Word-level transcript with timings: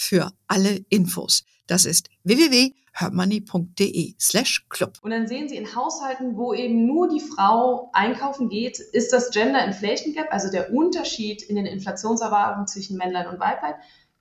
für 0.00 0.32
alle 0.48 0.80
Infos. 0.88 1.44
Das 1.66 1.84
ist 1.84 2.08
www.hermoney.de 2.24 4.14
slash 4.18 4.66
club. 4.70 4.94
Und 5.02 5.10
dann 5.10 5.28
sehen 5.28 5.46
Sie 5.48 5.56
in 5.56 5.76
Haushalten, 5.76 6.38
wo 6.38 6.54
eben 6.54 6.86
nur 6.86 7.08
die 7.08 7.20
Frau 7.20 7.90
einkaufen 7.92 8.48
geht, 8.48 8.78
ist 8.78 9.12
das 9.12 9.30
Gender 9.30 9.62
Inflation 9.62 10.14
Gap, 10.14 10.28
also 10.30 10.50
der 10.50 10.72
Unterschied 10.72 11.42
in 11.42 11.56
den 11.56 11.66
Inflationserwartungen 11.66 12.66
zwischen 12.66 12.96
Männlein 12.96 13.28
und 13.28 13.38
Weiblein, 13.40 13.74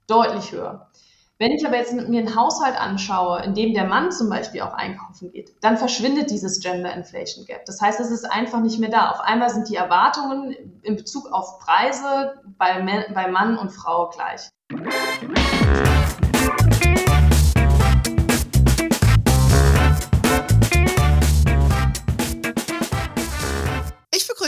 deutlich 0.05 0.51
höher. 0.51 0.89
Wenn 1.37 1.53
ich 1.53 1.65
aber 1.65 1.77
jetzt 1.77 1.93
mir 1.93 2.01
einen 2.01 2.35
Haushalt 2.35 2.75
anschaue, 2.75 3.41
in 3.43 3.53
dem 3.55 3.73
der 3.73 3.85
Mann 3.85 4.11
zum 4.11 4.29
Beispiel 4.29 4.59
auch 4.59 4.73
einkaufen 4.73 5.31
geht, 5.31 5.55
dann 5.61 5.77
verschwindet 5.77 6.29
dieses 6.29 6.59
Gender 6.59 6.93
Inflation 6.93 7.45
Gap. 7.45 7.63
Das 7.63 7.79
heißt, 7.79 8.01
es 8.01 8.11
ist 8.11 8.25
einfach 8.25 8.59
nicht 8.59 8.79
mehr 8.79 8.89
da. 8.89 9.11
Auf 9.11 9.21
einmal 9.21 9.49
sind 9.49 9.69
die 9.69 9.77
Erwartungen 9.77 10.51
in 10.81 10.97
Bezug 10.97 11.31
auf 11.31 11.59
Preise 11.59 12.33
bei, 12.57 13.05
bei 13.13 13.31
Mann 13.31 13.57
und 13.57 13.69
Frau 13.69 14.09
gleich. 14.09 14.49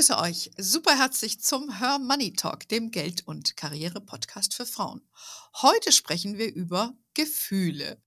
Begrüße 0.01 0.17
euch 0.17 0.49
super 0.57 0.97
herzlich 0.97 1.41
zum 1.41 1.77
Her 1.77 1.99
Money 1.99 2.33
Talk, 2.33 2.67
dem 2.67 2.89
Geld- 2.89 3.27
und 3.27 3.55
Karriere-Podcast 3.55 4.55
für 4.55 4.65
Frauen. 4.65 5.07
Heute 5.61 5.91
sprechen 5.91 6.39
wir 6.39 6.51
über 6.51 6.97
Gefühle, 7.13 8.01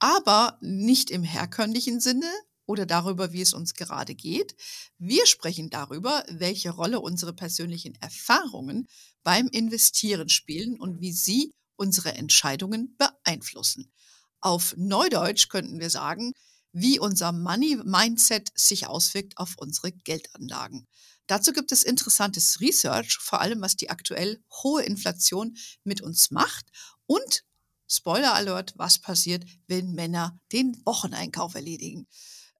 aber 0.00 0.58
nicht 0.60 1.10
im 1.10 1.22
herkömmlichen 1.22 2.00
Sinne 2.00 2.28
oder 2.66 2.86
darüber, 2.86 3.32
wie 3.32 3.40
es 3.40 3.54
uns 3.54 3.74
gerade 3.74 4.16
geht. 4.16 4.56
Wir 4.98 5.26
sprechen 5.26 5.70
darüber, 5.70 6.24
welche 6.28 6.70
Rolle 6.70 6.98
unsere 6.98 7.32
persönlichen 7.32 7.94
Erfahrungen 8.00 8.88
beim 9.22 9.46
Investieren 9.46 10.28
spielen 10.30 10.76
und 10.80 11.00
wie 11.00 11.12
sie 11.12 11.52
unsere 11.76 12.16
Entscheidungen 12.16 12.96
beeinflussen. 12.96 13.92
Auf 14.40 14.74
Neudeutsch 14.76 15.48
könnten 15.48 15.78
wir 15.78 15.90
sagen, 15.90 16.32
wie 16.72 16.98
unser 16.98 17.30
Money-Mindset 17.30 18.50
sich 18.56 18.88
auswirkt 18.88 19.38
auf 19.38 19.54
unsere 19.56 19.92
Geldanlagen. 19.92 20.88
Dazu 21.28 21.52
gibt 21.52 21.70
es 21.70 21.84
interessantes 21.84 22.60
Research, 22.60 23.18
vor 23.20 23.40
allem 23.40 23.60
was 23.60 23.76
die 23.76 23.90
aktuell 23.90 24.42
hohe 24.62 24.82
Inflation 24.82 25.56
mit 25.84 26.00
uns 26.00 26.30
macht 26.30 26.66
und 27.06 27.44
Spoiler 27.90 28.34
Alert, 28.34 28.74
was 28.76 28.98
passiert, 28.98 29.46
wenn 29.66 29.92
Männer 29.92 30.38
den 30.52 30.76
Wocheneinkauf 30.84 31.54
erledigen. 31.54 32.06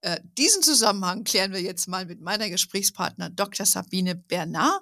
Äh, 0.01 0.19
diesen 0.37 0.63
Zusammenhang 0.63 1.23
klären 1.23 1.53
wir 1.53 1.61
jetzt 1.61 1.87
mal 1.87 2.05
mit 2.05 2.19
meiner 2.19 2.49
Gesprächspartner 2.49 3.29
Dr. 3.29 3.65
Sabine 3.65 4.15
Bernard. 4.15 4.81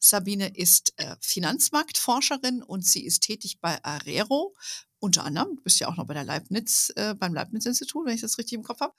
Sabine 0.00 0.56
ist 0.56 0.94
äh, 0.96 1.16
Finanzmarktforscherin 1.20 2.62
und 2.62 2.84
sie 2.84 3.04
ist 3.04 3.20
tätig 3.20 3.60
bei 3.60 3.82
Arero. 3.84 4.54
Unter 4.98 5.24
anderem, 5.24 5.56
du 5.56 5.62
bist 5.62 5.78
ja 5.80 5.88
auch 5.88 5.96
noch 5.96 6.06
bei 6.06 6.14
der 6.14 6.24
Leibniz, 6.24 6.92
äh, 6.96 7.14
beim 7.14 7.32
Leibniz-Institut, 7.32 8.04
wenn 8.04 8.14
ich 8.14 8.20
das 8.20 8.38
richtig 8.38 8.54
im 8.54 8.64
Kopf 8.64 8.80
habe. 8.80 8.94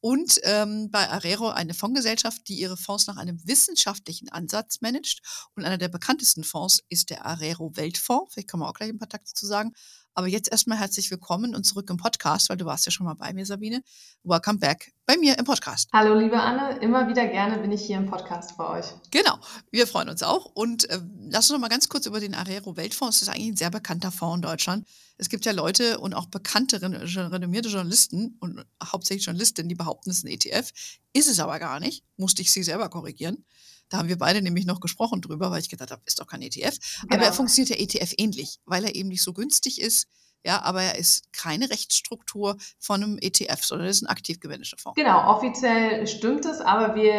Und 0.00 0.40
ähm, 0.44 0.90
bei 0.90 1.08
Arero 1.08 1.50
eine 1.50 1.74
Fondsgesellschaft, 1.74 2.48
die 2.48 2.58
ihre 2.58 2.76
Fonds 2.76 3.06
nach 3.06 3.16
einem 3.16 3.40
wissenschaftlichen 3.46 4.30
Ansatz 4.30 4.80
managt. 4.80 5.20
Und 5.54 5.64
einer 5.64 5.78
der 5.78 5.88
bekanntesten 5.88 6.44
Fonds 6.44 6.82
ist 6.88 7.10
der 7.10 7.26
Arero 7.26 7.76
Weltfonds. 7.76 8.32
Vielleicht 8.32 8.48
können 8.48 8.62
wir 8.62 8.68
auch 8.68 8.74
gleich 8.74 8.88
ein 8.88 8.98
paar 8.98 9.08
Takte 9.08 9.32
zu 9.34 9.46
sagen. 9.46 9.72
Aber 10.14 10.26
jetzt 10.26 10.50
erstmal 10.50 10.78
herzlich 10.78 11.10
willkommen 11.10 11.54
und 11.54 11.64
zurück 11.64 11.88
im 11.90 11.96
Podcast, 11.96 12.48
weil 12.48 12.56
du 12.56 12.64
warst 12.64 12.86
ja 12.86 12.92
schon 12.92 13.06
mal 13.06 13.14
bei 13.14 13.32
mir, 13.32 13.46
Sabine. 13.46 13.82
Welcome 14.22 14.58
back 14.58 14.92
bei 15.10 15.16
mir 15.16 15.36
im 15.36 15.44
Podcast. 15.44 15.88
Hallo, 15.92 16.16
liebe 16.16 16.40
Anne. 16.40 16.78
Immer 16.78 17.08
wieder 17.08 17.26
gerne 17.26 17.58
bin 17.58 17.72
ich 17.72 17.82
hier 17.82 17.96
im 17.96 18.06
Podcast 18.06 18.56
bei 18.56 18.78
euch. 18.78 18.86
Genau. 19.10 19.40
Wir 19.72 19.88
freuen 19.88 20.08
uns 20.08 20.22
auch. 20.22 20.44
Und 20.44 20.88
äh, 20.88 21.00
lass 21.28 21.50
uns 21.50 21.54
noch 21.54 21.58
mal 21.58 21.66
ganz 21.66 21.88
kurz 21.88 22.06
über 22.06 22.20
den 22.20 22.32
Arero 22.32 22.76
Weltfonds. 22.76 23.18
Das 23.18 23.26
ist 23.26 23.34
eigentlich 23.34 23.48
ein 23.48 23.56
sehr 23.56 23.72
bekannter 23.72 24.12
Fonds 24.12 24.36
in 24.36 24.42
Deutschland. 24.42 24.86
Es 25.18 25.28
gibt 25.28 25.44
ja 25.46 25.50
Leute 25.50 25.98
und 25.98 26.14
auch 26.14 26.26
bekannte, 26.26 26.80
renommierte 26.80 27.70
Journalisten 27.70 28.36
und 28.38 28.64
hauptsächlich 28.80 29.26
Journalistinnen, 29.26 29.68
die 29.68 29.74
behaupten, 29.74 30.10
es 30.10 30.18
ist 30.18 30.26
ein 30.26 30.30
ETF. 30.30 30.70
Ist 31.12 31.28
es 31.28 31.40
aber 31.40 31.58
gar 31.58 31.80
nicht. 31.80 32.04
Musste 32.16 32.42
ich 32.42 32.52
sie 32.52 32.62
selber 32.62 32.88
korrigieren. 32.88 33.44
Da 33.88 33.98
haben 33.98 34.08
wir 34.08 34.16
beide 34.16 34.40
nämlich 34.40 34.64
noch 34.64 34.78
gesprochen 34.78 35.22
drüber, 35.22 35.50
weil 35.50 35.60
ich 35.60 35.68
gedacht 35.68 35.90
habe, 35.90 36.02
ist 36.06 36.20
doch 36.20 36.28
kein 36.28 36.42
ETF. 36.42 36.78
Genau. 37.00 37.16
Aber 37.16 37.24
er 37.24 37.32
funktioniert 37.32 37.70
ja 37.70 37.84
ETF 37.84 38.14
ähnlich, 38.16 38.60
weil 38.64 38.84
er 38.84 38.94
eben 38.94 39.08
nicht 39.08 39.24
so 39.24 39.32
günstig 39.32 39.80
ist. 39.80 40.06
Ja, 40.44 40.62
aber 40.62 40.82
er 40.82 40.98
ist 40.98 41.32
keine 41.32 41.70
Rechtsstruktur 41.70 42.56
von 42.78 43.02
einem 43.02 43.18
ETF, 43.20 43.62
sondern 43.62 43.86
er 43.86 43.90
ist 43.90 44.02
ein 44.02 44.06
aktiv 44.06 44.40
gemanagter 44.40 44.78
Fonds. 44.78 44.96
Genau, 44.96 45.36
offiziell 45.36 46.06
stimmt 46.06 46.46
es, 46.46 46.60
aber 46.60 46.94
wir 46.94 47.12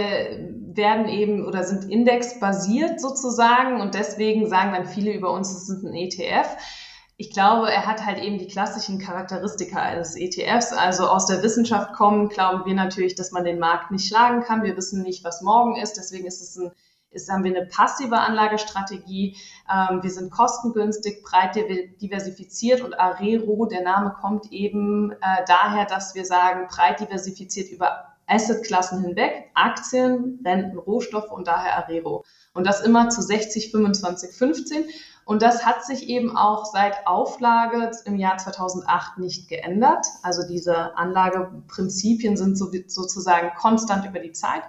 werden 0.73 1.07
eben 1.07 1.45
oder 1.45 1.63
sind 1.63 1.89
indexbasiert 1.89 2.99
sozusagen 2.99 3.79
und 3.79 3.93
deswegen 3.93 4.49
sagen 4.49 4.71
dann 4.71 4.87
viele 4.87 5.13
über 5.13 5.31
uns, 5.31 5.51
es 5.51 5.69
ist 5.69 5.83
ein 5.83 5.93
ETF 5.93 6.57
ich 7.21 7.29
glaube, 7.29 7.71
er 7.71 7.85
hat 7.85 8.03
halt 8.03 8.23
eben 8.23 8.39
die 8.39 8.47
klassischen 8.47 8.97
Charakteristika 8.97 9.79
eines 9.79 10.15
ETFs. 10.15 10.73
Also 10.73 11.07
aus 11.07 11.27
der 11.27 11.43
Wissenschaft 11.43 11.93
kommen, 11.93 12.29
glauben 12.29 12.65
wir 12.65 12.73
natürlich, 12.73 13.13
dass 13.13 13.31
man 13.31 13.43
den 13.43 13.59
Markt 13.59 13.91
nicht 13.91 14.07
schlagen 14.07 14.41
kann. 14.41 14.63
Wir 14.63 14.75
wissen 14.75 15.03
nicht, 15.03 15.23
was 15.23 15.43
morgen 15.43 15.75
ist. 15.75 15.97
Deswegen 15.97 16.25
ist 16.25 16.41
es 16.41 16.57
ein 16.57 16.71
ist, 17.11 17.29
haben 17.29 17.43
wir 17.43 17.55
eine 17.55 17.67
passive 17.67 18.17
Anlagestrategie. 18.17 19.37
Ähm, 19.71 20.01
wir 20.01 20.09
sind 20.09 20.31
kostengünstig, 20.31 21.23
breit 21.23 21.55
diversifiziert 22.01 22.81
und 22.81 22.99
Arero, 22.99 23.65
der 23.65 23.83
Name 23.83 24.15
kommt 24.19 24.51
eben 24.51 25.11
äh, 25.11 25.45
daher, 25.47 25.85
dass 25.85 26.15
wir 26.15 26.25
sagen, 26.25 26.67
breit 26.67 26.99
diversifiziert 26.99 27.69
über 27.71 28.11
Assetklassen 28.27 29.01
hinweg, 29.01 29.51
Aktien, 29.53 30.39
Renten, 30.45 30.77
Rohstoffe 30.77 31.31
und 31.31 31.47
daher 31.47 31.77
Arero. 31.77 32.23
Und 32.53 32.65
das 32.65 32.81
immer 32.81 33.09
zu 33.09 33.21
60, 33.21 33.71
25, 33.71 34.31
15. 34.31 34.85
Und 35.25 35.41
das 35.41 35.65
hat 35.65 35.85
sich 35.85 36.07
eben 36.07 36.35
auch 36.35 36.65
seit 36.65 37.07
Auflage 37.07 37.91
im 38.05 38.15
Jahr 38.15 38.37
2008 38.37 39.17
nicht 39.17 39.49
geändert. 39.49 40.05
Also 40.23 40.47
diese 40.47 40.97
Anlageprinzipien 40.97 42.37
sind 42.37 42.57
so, 42.57 42.71
sozusagen 42.87 43.51
konstant 43.55 44.05
über 44.05 44.19
die 44.19 44.31
Zeit. 44.31 44.63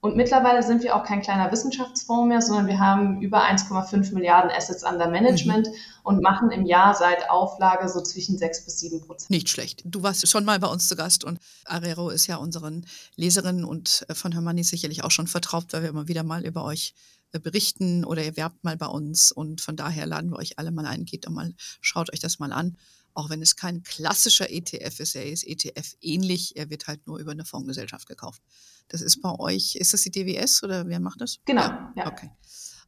Und 0.00 0.16
mittlerweile 0.16 0.62
sind 0.62 0.84
wir 0.84 0.94
auch 0.94 1.04
kein 1.04 1.22
kleiner 1.22 1.50
Wissenschaftsfonds 1.50 2.28
mehr, 2.28 2.40
sondern 2.40 2.68
wir 2.68 2.78
haben 2.78 3.20
über 3.20 3.42
1,5 3.42 4.14
Milliarden 4.14 4.50
Assets 4.50 4.84
under 4.84 5.08
Management 5.08 5.66
mhm. 5.66 5.74
und 6.04 6.22
machen 6.22 6.52
im 6.52 6.66
Jahr 6.66 6.94
seit 6.94 7.28
Auflage 7.28 7.88
so 7.88 8.00
zwischen 8.00 8.38
6 8.38 8.64
bis 8.64 8.78
7 8.78 9.00
Prozent. 9.00 9.30
Nicht 9.30 9.48
schlecht. 9.48 9.82
Du 9.84 10.02
warst 10.02 10.26
schon 10.28 10.44
mal 10.44 10.60
bei 10.60 10.68
uns 10.68 10.86
zu 10.86 10.94
Gast 10.94 11.24
und 11.24 11.40
Arero 11.64 12.10
ist 12.10 12.28
ja 12.28 12.36
unseren 12.36 12.86
Leserinnen 13.16 13.64
und 13.64 14.06
äh, 14.08 14.14
von 14.14 14.30
Hermanni 14.30 14.62
sicherlich 14.62 15.02
auch 15.02 15.10
schon 15.10 15.26
vertraut, 15.26 15.72
weil 15.72 15.82
wir 15.82 15.88
immer 15.88 16.06
wieder 16.06 16.22
mal 16.22 16.46
über 16.46 16.64
euch 16.64 16.94
äh, 17.32 17.40
berichten 17.40 18.04
oder 18.04 18.22
ihr 18.22 18.36
werbt 18.36 18.62
mal 18.62 18.76
bei 18.76 18.86
uns 18.86 19.32
und 19.32 19.60
von 19.60 19.74
daher 19.74 20.06
laden 20.06 20.30
wir 20.30 20.38
euch 20.38 20.60
alle 20.60 20.70
mal 20.70 20.86
ein, 20.86 21.06
geht 21.06 21.26
doch 21.26 21.32
mal, 21.32 21.52
schaut 21.80 22.12
euch 22.12 22.20
das 22.20 22.38
mal 22.38 22.52
an. 22.52 22.76
Auch 23.18 23.30
wenn 23.30 23.42
es 23.42 23.56
kein 23.56 23.82
klassischer 23.82 24.48
ETF 24.48 25.00
ist, 25.00 25.16
er 25.16 25.26
ist 25.26 25.44
ETF 25.44 25.96
ähnlich, 26.00 26.54
er 26.54 26.70
wird 26.70 26.86
halt 26.86 27.04
nur 27.08 27.18
über 27.18 27.32
eine 27.32 27.44
Fondsgesellschaft 27.44 28.06
gekauft. 28.06 28.40
Das 28.86 29.00
ist 29.00 29.20
bei 29.20 29.36
euch, 29.40 29.74
ist 29.74 29.92
das 29.92 30.02
die 30.02 30.12
DWS 30.12 30.62
oder 30.62 30.86
wer 30.86 31.00
macht 31.00 31.20
das? 31.20 31.40
Genau, 31.44 31.62
ja. 31.62 31.92
ja. 31.96 32.06
Okay. 32.06 32.30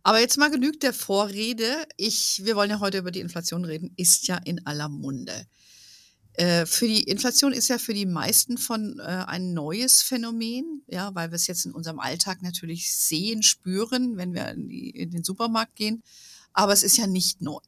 Aber 0.05 0.21
jetzt 0.21 0.39
mal 0.39 0.49
genügt 0.49 0.85
der 0.85 0.95
Vorrede. 0.95 1.85
Ich, 1.97 2.43
wir 2.45 2.55
wollen 2.55 2.71
ja 2.71 2.79
heute 2.79 2.99
über 2.99 3.11
die 3.11 3.19
Inflation 3.19 3.65
reden, 3.65 3.93
ist 3.97 4.29
ja 4.29 4.37
in 4.37 4.65
aller 4.69 4.89
Munde. 4.89 5.49
Äh, 6.35 6.65
für 6.65 6.87
die 6.87 7.03
Inflation 7.03 7.53
ist 7.53 7.67
ja 7.67 7.79
für 7.79 7.93
die 7.93 8.07
meisten 8.07 8.57
von 8.57 9.01
äh, 9.01 9.25
ein 9.27 9.53
neues 9.53 10.01
Phänomen, 10.01 10.85
ja, 10.87 11.13
weil 11.17 11.33
wir 11.33 11.37
es 11.37 11.49
jetzt 11.49 11.67
in 11.67 11.73
unserem 11.73 11.99
Alltag 11.99 12.41
natürlich 12.41 12.95
sehen, 12.95 13.43
spüren, 13.43 14.17
wenn 14.17 14.33
wir 14.33 14.49
in, 14.51 14.69
die, 14.69 14.91
in 14.91 15.11
den 15.11 15.25
Supermarkt 15.25 15.75
gehen. 15.75 16.05
Aber 16.53 16.73
es 16.73 16.85
ist 16.85 16.99
ja 16.99 17.09
nicht 17.09 17.43
neu. 17.43 17.59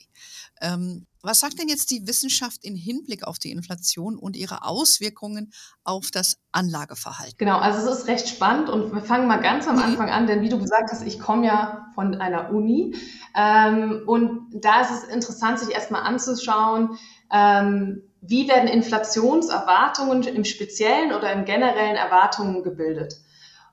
Ähm, 0.61 1.06
was 1.23 1.41
sagt 1.41 1.59
denn 1.59 1.69
jetzt 1.69 1.91
die 1.91 2.07
Wissenschaft 2.07 2.65
in 2.65 2.75
Hinblick 2.75 3.27
auf 3.27 3.39
die 3.39 3.51
Inflation 3.51 4.17
und 4.17 4.37
ihre 4.37 4.65
Auswirkungen 4.65 5.53
auf 5.85 6.11
das 6.11 6.39
Anlageverhalten? 6.51 7.37
Genau, 7.39 7.59
also 7.59 7.89
es 7.89 7.99
ist 8.01 8.09
recht 8.09 8.29
spannend 8.29 8.69
und 8.69 8.93
wir 8.93 9.03
fangen 9.03 9.29
mal 9.29 9.41
ganz 9.41 9.69
am 9.69 9.77
mhm. 9.77 9.83
Anfang 9.83 10.11
an, 10.11 10.27
denn 10.27 10.43
wie 10.43 10.49
du 10.49 10.59
gesagt 10.59 10.91
hast, 10.91 11.07
ich 11.07 11.21
komme 11.21 11.47
ja 11.47 11.87
von 11.95 12.17
einer 12.17 12.51
Uni 12.51 12.97
ähm, 13.37 14.03
und 14.07 14.49
da 14.53 14.81
ist 14.81 14.91
es 14.91 15.05
interessant, 15.05 15.59
sich 15.61 15.75
erstmal 15.75 16.03
anzuschauen, 16.03 16.99
ähm, 17.33 18.03
wie 18.21 18.49
werden 18.49 18.69
Inflationserwartungen 18.69 20.23
im 20.25 20.45
Speziellen 20.45 21.13
oder 21.13 21.33
im 21.33 21.45
generellen 21.45 21.97
Erwartungen 21.97 22.63
gebildet. 22.63 23.17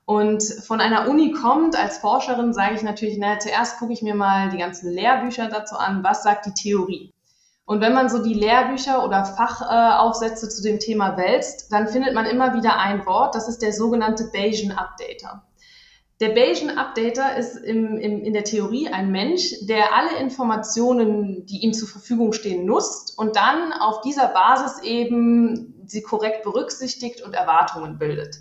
Und 0.04 0.42
von 0.42 0.80
einer 0.80 1.08
Uni 1.08 1.30
kommt 1.30 1.76
als 1.76 1.98
Forscherin, 1.98 2.52
sage 2.52 2.74
ich 2.74 2.82
natürlich, 2.82 3.16
na, 3.16 3.38
zuerst 3.38 3.78
gucke 3.78 3.92
ich 3.92 4.02
mir 4.02 4.16
mal 4.16 4.50
die 4.50 4.58
ganzen 4.58 4.90
Lehrbücher 4.92 5.46
dazu 5.46 5.76
an, 5.76 6.02
was 6.02 6.24
sagt 6.24 6.46
die 6.46 6.54
Theorie. 6.54 7.12
Und 7.70 7.80
wenn 7.80 7.94
man 7.94 8.08
so 8.08 8.20
die 8.20 8.34
Lehrbücher 8.34 9.04
oder 9.04 9.24
Fachaufsätze 9.24 10.48
zu 10.48 10.60
dem 10.60 10.80
Thema 10.80 11.16
wälzt, 11.16 11.70
dann 11.70 11.86
findet 11.86 12.14
man 12.14 12.26
immer 12.26 12.52
wieder 12.52 12.80
ein 12.80 13.06
Wort, 13.06 13.36
das 13.36 13.48
ist 13.48 13.62
der 13.62 13.72
sogenannte 13.72 14.28
Bayesian 14.32 14.76
Updater. 14.76 15.44
Der 16.18 16.30
Bayesian 16.30 16.76
Updater 16.76 17.36
ist 17.36 17.54
im, 17.54 17.96
im, 17.96 18.24
in 18.24 18.32
der 18.32 18.42
Theorie 18.42 18.88
ein 18.88 19.12
Mensch, 19.12 19.54
der 19.68 19.94
alle 19.94 20.18
Informationen, 20.18 21.46
die 21.46 21.58
ihm 21.58 21.72
zur 21.72 21.86
Verfügung 21.86 22.32
stehen, 22.32 22.66
nutzt 22.66 23.16
und 23.16 23.36
dann 23.36 23.72
auf 23.72 24.00
dieser 24.00 24.26
Basis 24.26 24.82
eben 24.82 25.84
sie 25.86 26.02
korrekt 26.02 26.42
berücksichtigt 26.42 27.22
und 27.22 27.34
Erwartungen 27.34 27.98
bildet. 27.98 28.40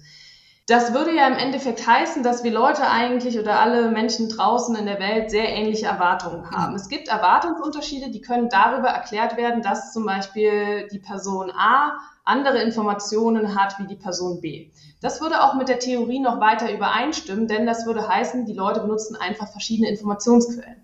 Das 0.69 0.93
würde 0.93 1.15
ja 1.15 1.27
im 1.27 1.33
Endeffekt 1.33 1.87
heißen, 1.87 2.21
dass 2.21 2.43
wir 2.43 2.51
Leute 2.51 2.87
eigentlich 2.87 3.39
oder 3.39 3.59
alle 3.59 3.89
Menschen 3.89 4.29
draußen 4.29 4.75
in 4.75 4.85
der 4.85 4.99
Welt 4.99 5.31
sehr 5.31 5.49
ähnliche 5.49 5.87
Erwartungen 5.87 6.51
haben. 6.51 6.75
Es 6.75 6.89
gibt 6.89 7.07
Erwartungsunterschiede, 7.07 8.11
die 8.11 8.21
können 8.21 8.49
darüber 8.49 8.89
erklärt 8.89 9.35
werden, 9.35 9.63
dass 9.63 9.93
zum 9.93 10.05
Beispiel 10.05 10.87
die 10.91 10.99
Person 10.99 11.51
A 11.57 11.97
andere 12.23 12.61
Informationen 12.61 13.59
hat 13.59 13.79
wie 13.79 13.87
die 13.87 13.95
Person 13.95 14.41
B. 14.41 14.69
Das 15.01 15.21
würde 15.21 15.41
auch 15.41 15.55
mit 15.55 15.69
der 15.69 15.79
Theorie 15.79 16.19
noch 16.19 16.39
weiter 16.39 16.71
übereinstimmen, 16.71 17.47
denn 17.47 17.65
das 17.65 17.87
würde 17.87 18.07
heißen, 18.07 18.45
die 18.45 18.53
Leute 18.53 18.81
benutzen 18.81 19.15
einfach 19.15 19.47
verschiedene 19.47 19.89
Informationsquellen. 19.89 20.83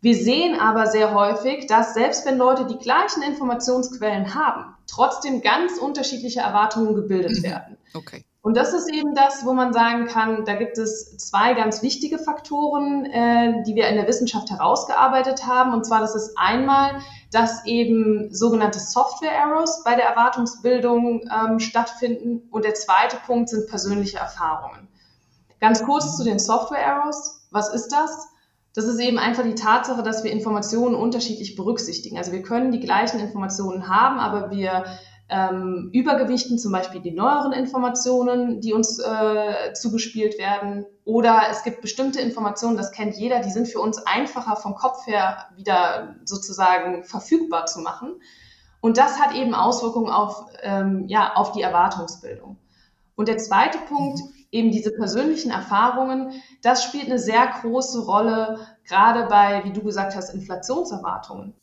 Wir 0.00 0.14
sehen 0.14 0.58
aber 0.58 0.86
sehr 0.86 1.12
häufig, 1.12 1.66
dass 1.66 1.92
selbst 1.92 2.24
wenn 2.24 2.38
Leute 2.38 2.64
die 2.64 2.78
gleichen 2.78 3.22
Informationsquellen 3.22 4.34
haben, 4.34 4.74
trotzdem 4.86 5.42
ganz 5.42 5.76
unterschiedliche 5.76 6.40
Erwartungen 6.40 6.94
gebildet 6.94 7.36
mhm. 7.40 7.42
werden. 7.42 7.76
Okay. 7.92 8.24
Und 8.42 8.56
das 8.56 8.72
ist 8.72 8.92
eben 8.92 9.14
das, 9.14 9.46
wo 9.46 9.52
man 9.52 9.72
sagen 9.72 10.06
kann, 10.06 10.44
da 10.44 10.56
gibt 10.56 10.76
es 10.76 11.16
zwei 11.16 11.54
ganz 11.54 11.80
wichtige 11.80 12.18
Faktoren, 12.18 13.04
äh, 13.04 13.62
die 13.62 13.76
wir 13.76 13.86
in 13.86 13.94
der 13.94 14.08
Wissenschaft 14.08 14.50
herausgearbeitet 14.50 15.46
haben. 15.46 15.72
Und 15.72 15.86
zwar, 15.86 16.00
das 16.00 16.16
ist 16.16 16.36
einmal, 16.36 16.98
dass 17.30 17.64
eben 17.66 18.34
sogenannte 18.34 18.80
Software-Errors 18.80 19.84
bei 19.84 19.94
der 19.94 20.06
Erwartungsbildung 20.06 21.22
ähm, 21.32 21.60
stattfinden. 21.60 22.48
Und 22.50 22.64
der 22.64 22.74
zweite 22.74 23.16
Punkt 23.24 23.48
sind 23.48 23.68
persönliche 23.68 24.18
Erfahrungen. 24.18 24.88
Ganz 25.60 25.84
kurz 25.84 26.16
zu 26.16 26.24
den 26.24 26.40
Software-Errors. 26.40 27.46
Was 27.52 27.72
ist 27.72 27.92
das? 27.92 28.26
Das 28.74 28.86
ist 28.86 28.98
eben 28.98 29.18
einfach 29.18 29.44
die 29.44 29.54
Tatsache, 29.54 30.02
dass 30.02 30.24
wir 30.24 30.32
Informationen 30.32 30.96
unterschiedlich 30.96 31.54
berücksichtigen. 31.54 32.18
Also 32.18 32.32
wir 32.32 32.42
können 32.42 32.72
die 32.72 32.80
gleichen 32.80 33.20
Informationen 33.20 33.86
haben, 33.86 34.18
aber 34.18 34.50
wir 34.50 34.84
ähm, 35.28 35.90
übergewichten 35.92 36.58
zum 36.58 36.72
Beispiel 36.72 37.00
die 37.00 37.10
neueren 37.10 37.52
Informationen, 37.52 38.60
die 38.60 38.74
uns 38.74 38.98
äh, 38.98 39.72
zugespielt 39.72 40.38
werden. 40.38 40.84
Oder 41.04 41.44
es 41.50 41.62
gibt 41.62 41.80
bestimmte 41.80 42.20
Informationen, 42.20 42.76
das 42.76 42.92
kennt 42.92 43.16
jeder, 43.16 43.40
die 43.40 43.50
sind 43.50 43.68
für 43.68 43.80
uns 43.80 43.98
einfacher 43.98 44.56
vom 44.56 44.74
Kopf 44.74 45.06
her 45.06 45.46
wieder 45.56 46.16
sozusagen 46.24 47.02
verfügbar 47.04 47.66
zu 47.66 47.80
machen. 47.80 48.20
Und 48.80 48.98
das 48.98 49.20
hat 49.20 49.34
eben 49.34 49.54
Auswirkungen 49.54 50.10
auf, 50.10 50.46
ähm, 50.62 51.06
ja, 51.06 51.34
auf 51.34 51.52
die 51.52 51.62
Erwartungsbildung. 51.62 52.58
Und 53.14 53.28
der 53.28 53.38
zweite 53.38 53.78
Punkt, 53.88 54.20
eben 54.50 54.70
diese 54.70 54.90
persönlichen 54.90 55.50
Erfahrungen, 55.50 56.32
das 56.62 56.84
spielt 56.84 57.06
eine 57.06 57.18
sehr 57.18 57.46
große 57.46 58.04
Rolle, 58.04 58.58
gerade 58.86 59.26
bei, 59.28 59.62
wie 59.64 59.72
du 59.72 59.82
gesagt 59.82 60.14
hast, 60.14 60.34
Inflationserwartungen. 60.34 61.54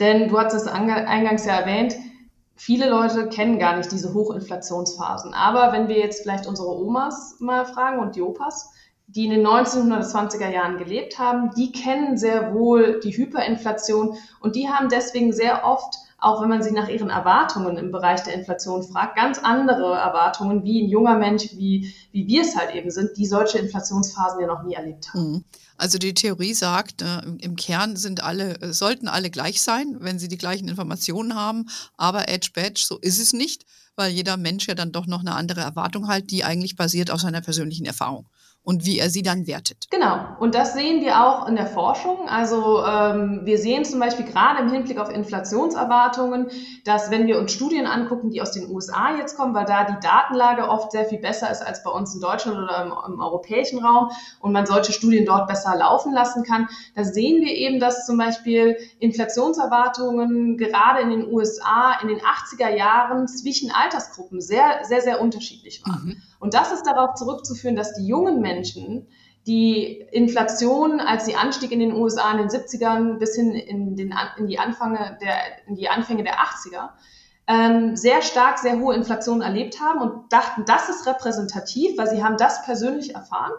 Denn 0.00 0.28
du 0.28 0.38
hast 0.38 0.54
es 0.54 0.66
eingangs 0.66 1.44
ja 1.44 1.60
erwähnt, 1.60 1.94
viele 2.56 2.88
Leute 2.88 3.28
kennen 3.28 3.58
gar 3.58 3.76
nicht 3.76 3.90
diese 3.92 4.14
Hochinflationsphasen. 4.14 5.34
Aber 5.34 5.72
wenn 5.72 5.88
wir 5.88 5.98
jetzt 5.98 6.22
vielleicht 6.22 6.46
unsere 6.46 6.68
Omas 6.68 7.36
mal 7.40 7.64
fragen 7.64 7.98
und 7.98 8.16
die 8.16 8.22
Opas, 8.22 8.72
die 9.06 9.26
in 9.26 9.30
den 9.30 9.46
1920er 9.46 10.48
Jahren 10.48 10.78
gelebt 10.78 11.18
haben, 11.18 11.50
die 11.56 11.72
kennen 11.72 12.16
sehr 12.16 12.54
wohl 12.54 13.00
die 13.00 13.16
Hyperinflation 13.16 14.16
und 14.40 14.56
die 14.56 14.68
haben 14.68 14.88
deswegen 14.88 15.32
sehr 15.32 15.64
oft 15.64 15.96
auch 16.24 16.40
wenn 16.40 16.48
man 16.48 16.62
sie 16.62 16.70
nach 16.70 16.88
ihren 16.88 17.10
Erwartungen 17.10 17.76
im 17.76 17.92
Bereich 17.92 18.22
der 18.22 18.32
Inflation 18.32 18.82
fragt, 18.82 19.14
ganz 19.14 19.38
andere 19.38 19.94
Erwartungen 19.94 20.64
wie 20.64 20.82
ein 20.82 20.88
junger 20.88 21.18
Mensch, 21.18 21.50
wie, 21.52 21.94
wie 22.12 22.26
wir 22.26 22.40
es 22.40 22.56
halt 22.56 22.74
eben 22.74 22.90
sind, 22.90 23.10
die 23.18 23.26
solche 23.26 23.58
Inflationsphasen 23.58 24.40
ja 24.40 24.46
noch 24.46 24.62
nie 24.62 24.72
erlebt 24.72 25.12
haben. 25.12 25.32
Mhm. 25.32 25.44
Also 25.76 25.98
die 25.98 26.14
Theorie 26.14 26.54
sagt, 26.54 27.02
äh, 27.02 27.20
im 27.40 27.56
Kern 27.56 27.96
sind 27.96 28.22
alle, 28.22 28.58
äh, 28.62 28.72
sollten 28.72 29.06
alle 29.06 29.28
gleich 29.28 29.60
sein, 29.60 29.96
wenn 30.00 30.18
sie 30.18 30.28
die 30.28 30.38
gleichen 30.38 30.68
Informationen 30.68 31.34
haben, 31.34 31.66
aber 31.98 32.28
Edge 32.28 32.50
Badge, 32.54 32.82
so 32.86 32.96
ist 32.98 33.20
es 33.20 33.34
nicht, 33.34 33.66
weil 33.94 34.10
jeder 34.10 34.38
Mensch 34.38 34.66
ja 34.66 34.74
dann 34.74 34.92
doch 34.92 35.06
noch 35.06 35.20
eine 35.20 35.34
andere 35.34 35.60
Erwartung 35.60 36.08
hat, 36.08 36.30
die 36.30 36.42
eigentlich 36.42 36.76
basiert 36.76 37.10
auf 37.10 37.20
seiner 37.20 37.42
persönlichen 37.42 37.84
Erfahrung 37.84 38.28
und 38.64 38.86
wie 38.86 38.98
er 38.98 39.10
sie 39.10 39.22
dann 39.22 39.46
wertet. 39.46 39.88
Genau, 39.90 40.26
und 40.40 40.54
das 40.54 40.72
sehen 40.72 41.02
wir 41.02 41.22
auch 41.22 41.46
in 41.46 41.54
der 41.54 41.66
Forschung. 41.66 42.28
Also 42.28 42.82
ähm, 42.82 43.42
wir 43.44 43.58
sehen 43.58 43.84
zum 43.84 44.00
Beispiel 44.00 44.24
gerade 44.24 44.62
im 44.62 44.72
Hinblick 44.72 44.98
auf 44.98 45.10
Inflationserwartungen, 45.10 46.50
dass 46.84 47.10
wenn 47.10 47.26
wir 47.26 47.38
uns 47.38 47.52
Studien 47.52 47.86
angucken, 47.86 48.30
die 48.30 48.40
aus 48.40 48.52
den 48.52 48.70
USA 48.70 49.16
jetzt 49.18 49.36
kommen, 49.36 49.54
weil 49.54 49.66
da 49.66 49.84
die 49.84 50.00
Datenlage 50.00 50.66
oft 50.66 50.92
sehr 50.92 51.04
viel 51.04 51.18
besser 51.18 51.50
ist 51.50 51.60
als 51.60 51.84
bei 51.84 51.90
uns 51.90 52.14
in 52.14 52.22
Deutschland 52.22 52.56
oder 52.56 52.84
im, 52.84 53.12
im 53.12 53.20
europäischen 53.20 53.84
Raum 53.84 54.10
und 54.40 54.52
man 54.52 54.64
solche 54.64 54.92
Studien 54.92 55.26
dort 55.26 55.46
besser 55.46 55.76
laufen 55.76 56.14
lassen 56.14 56.42
kann, 56.42 56.68
da 56.94 57.04
sehen 57.04 57.42
wir 57.44 57.52
eben, 57.52 57.80
dass 57.80 58.06
zum 58.06 58.16
Beispiel 58.16 58.78
Inflationserwartungen 58.98 60.56
gerade 60.56 61.02
in 61.02 61.10
den 61.10 61.30
USA 61.30 61.98
in 62.00 62.08
den 62.08 62.20
80er 62.20 62.74
Jahren 62.74 63.28
zwischen 63.28 63.70
Altersgruppen 63.70 64.40
sehr, 64.40 64.80
sehr, 64.84 65.02
sehr 65.02 65.20
unterschiedlich 65.20 65.82
waren. 65.84 66.06
Mhm. 66.06 66.22
Und 66.38 66.52
das 66.52 66.72
ist 66.72 66.84
darauf 66.86 67.14
zurückzuführen, 67.14 67.74
dass 67.74 67.94
die 67.94 68.06
jungen 68.06 68.40
Menschen 68.40 68.53
die 69.46 70.00
Inflation, 70.12 71.00
als 71.00 71.26
sie 71.26 71.36
anstieg 71.36 71.70
in 71.72 71.80
den 71.80 71.92
USA 71.92 72.30
in 72.32 72.38
den 72.38 72.48
70ern 72.48 73.18
bis 73.18 73.34
hin 73.36 73.52
in, 73.52 73.96
den, 73.96 74.14
in, 74.38 74.46
die, 74.46 74.58
Anfänge 74.58 75.18
der, 75.20 75.66
in 75.66 75.74
die 75.74 75.88
Anfänge 75.88 76.22
der 76.22 76.36
80er, 76.36 76.90
ähm, 77.46 77.94
sehr 77.94 78.22
stark, 78.22 78.58
sehr 78.58 78.78
hohe 78.78 78.94
Inflation 78.94 79.42
erlebt 79.42 79.80
haben 79.80 80.00
und 80.00 80.32
dachten, 80.32 80.64
das 80.66 80.88
ist 80.88 81.06
repräsentativ, 81.06 81.98
weil 81.98 82.08
sie 82.08 82.24
haben 82.24 82.38
das 82.38 82.64
persönlich 82.64 83.14
erfahren. 83.14 83.52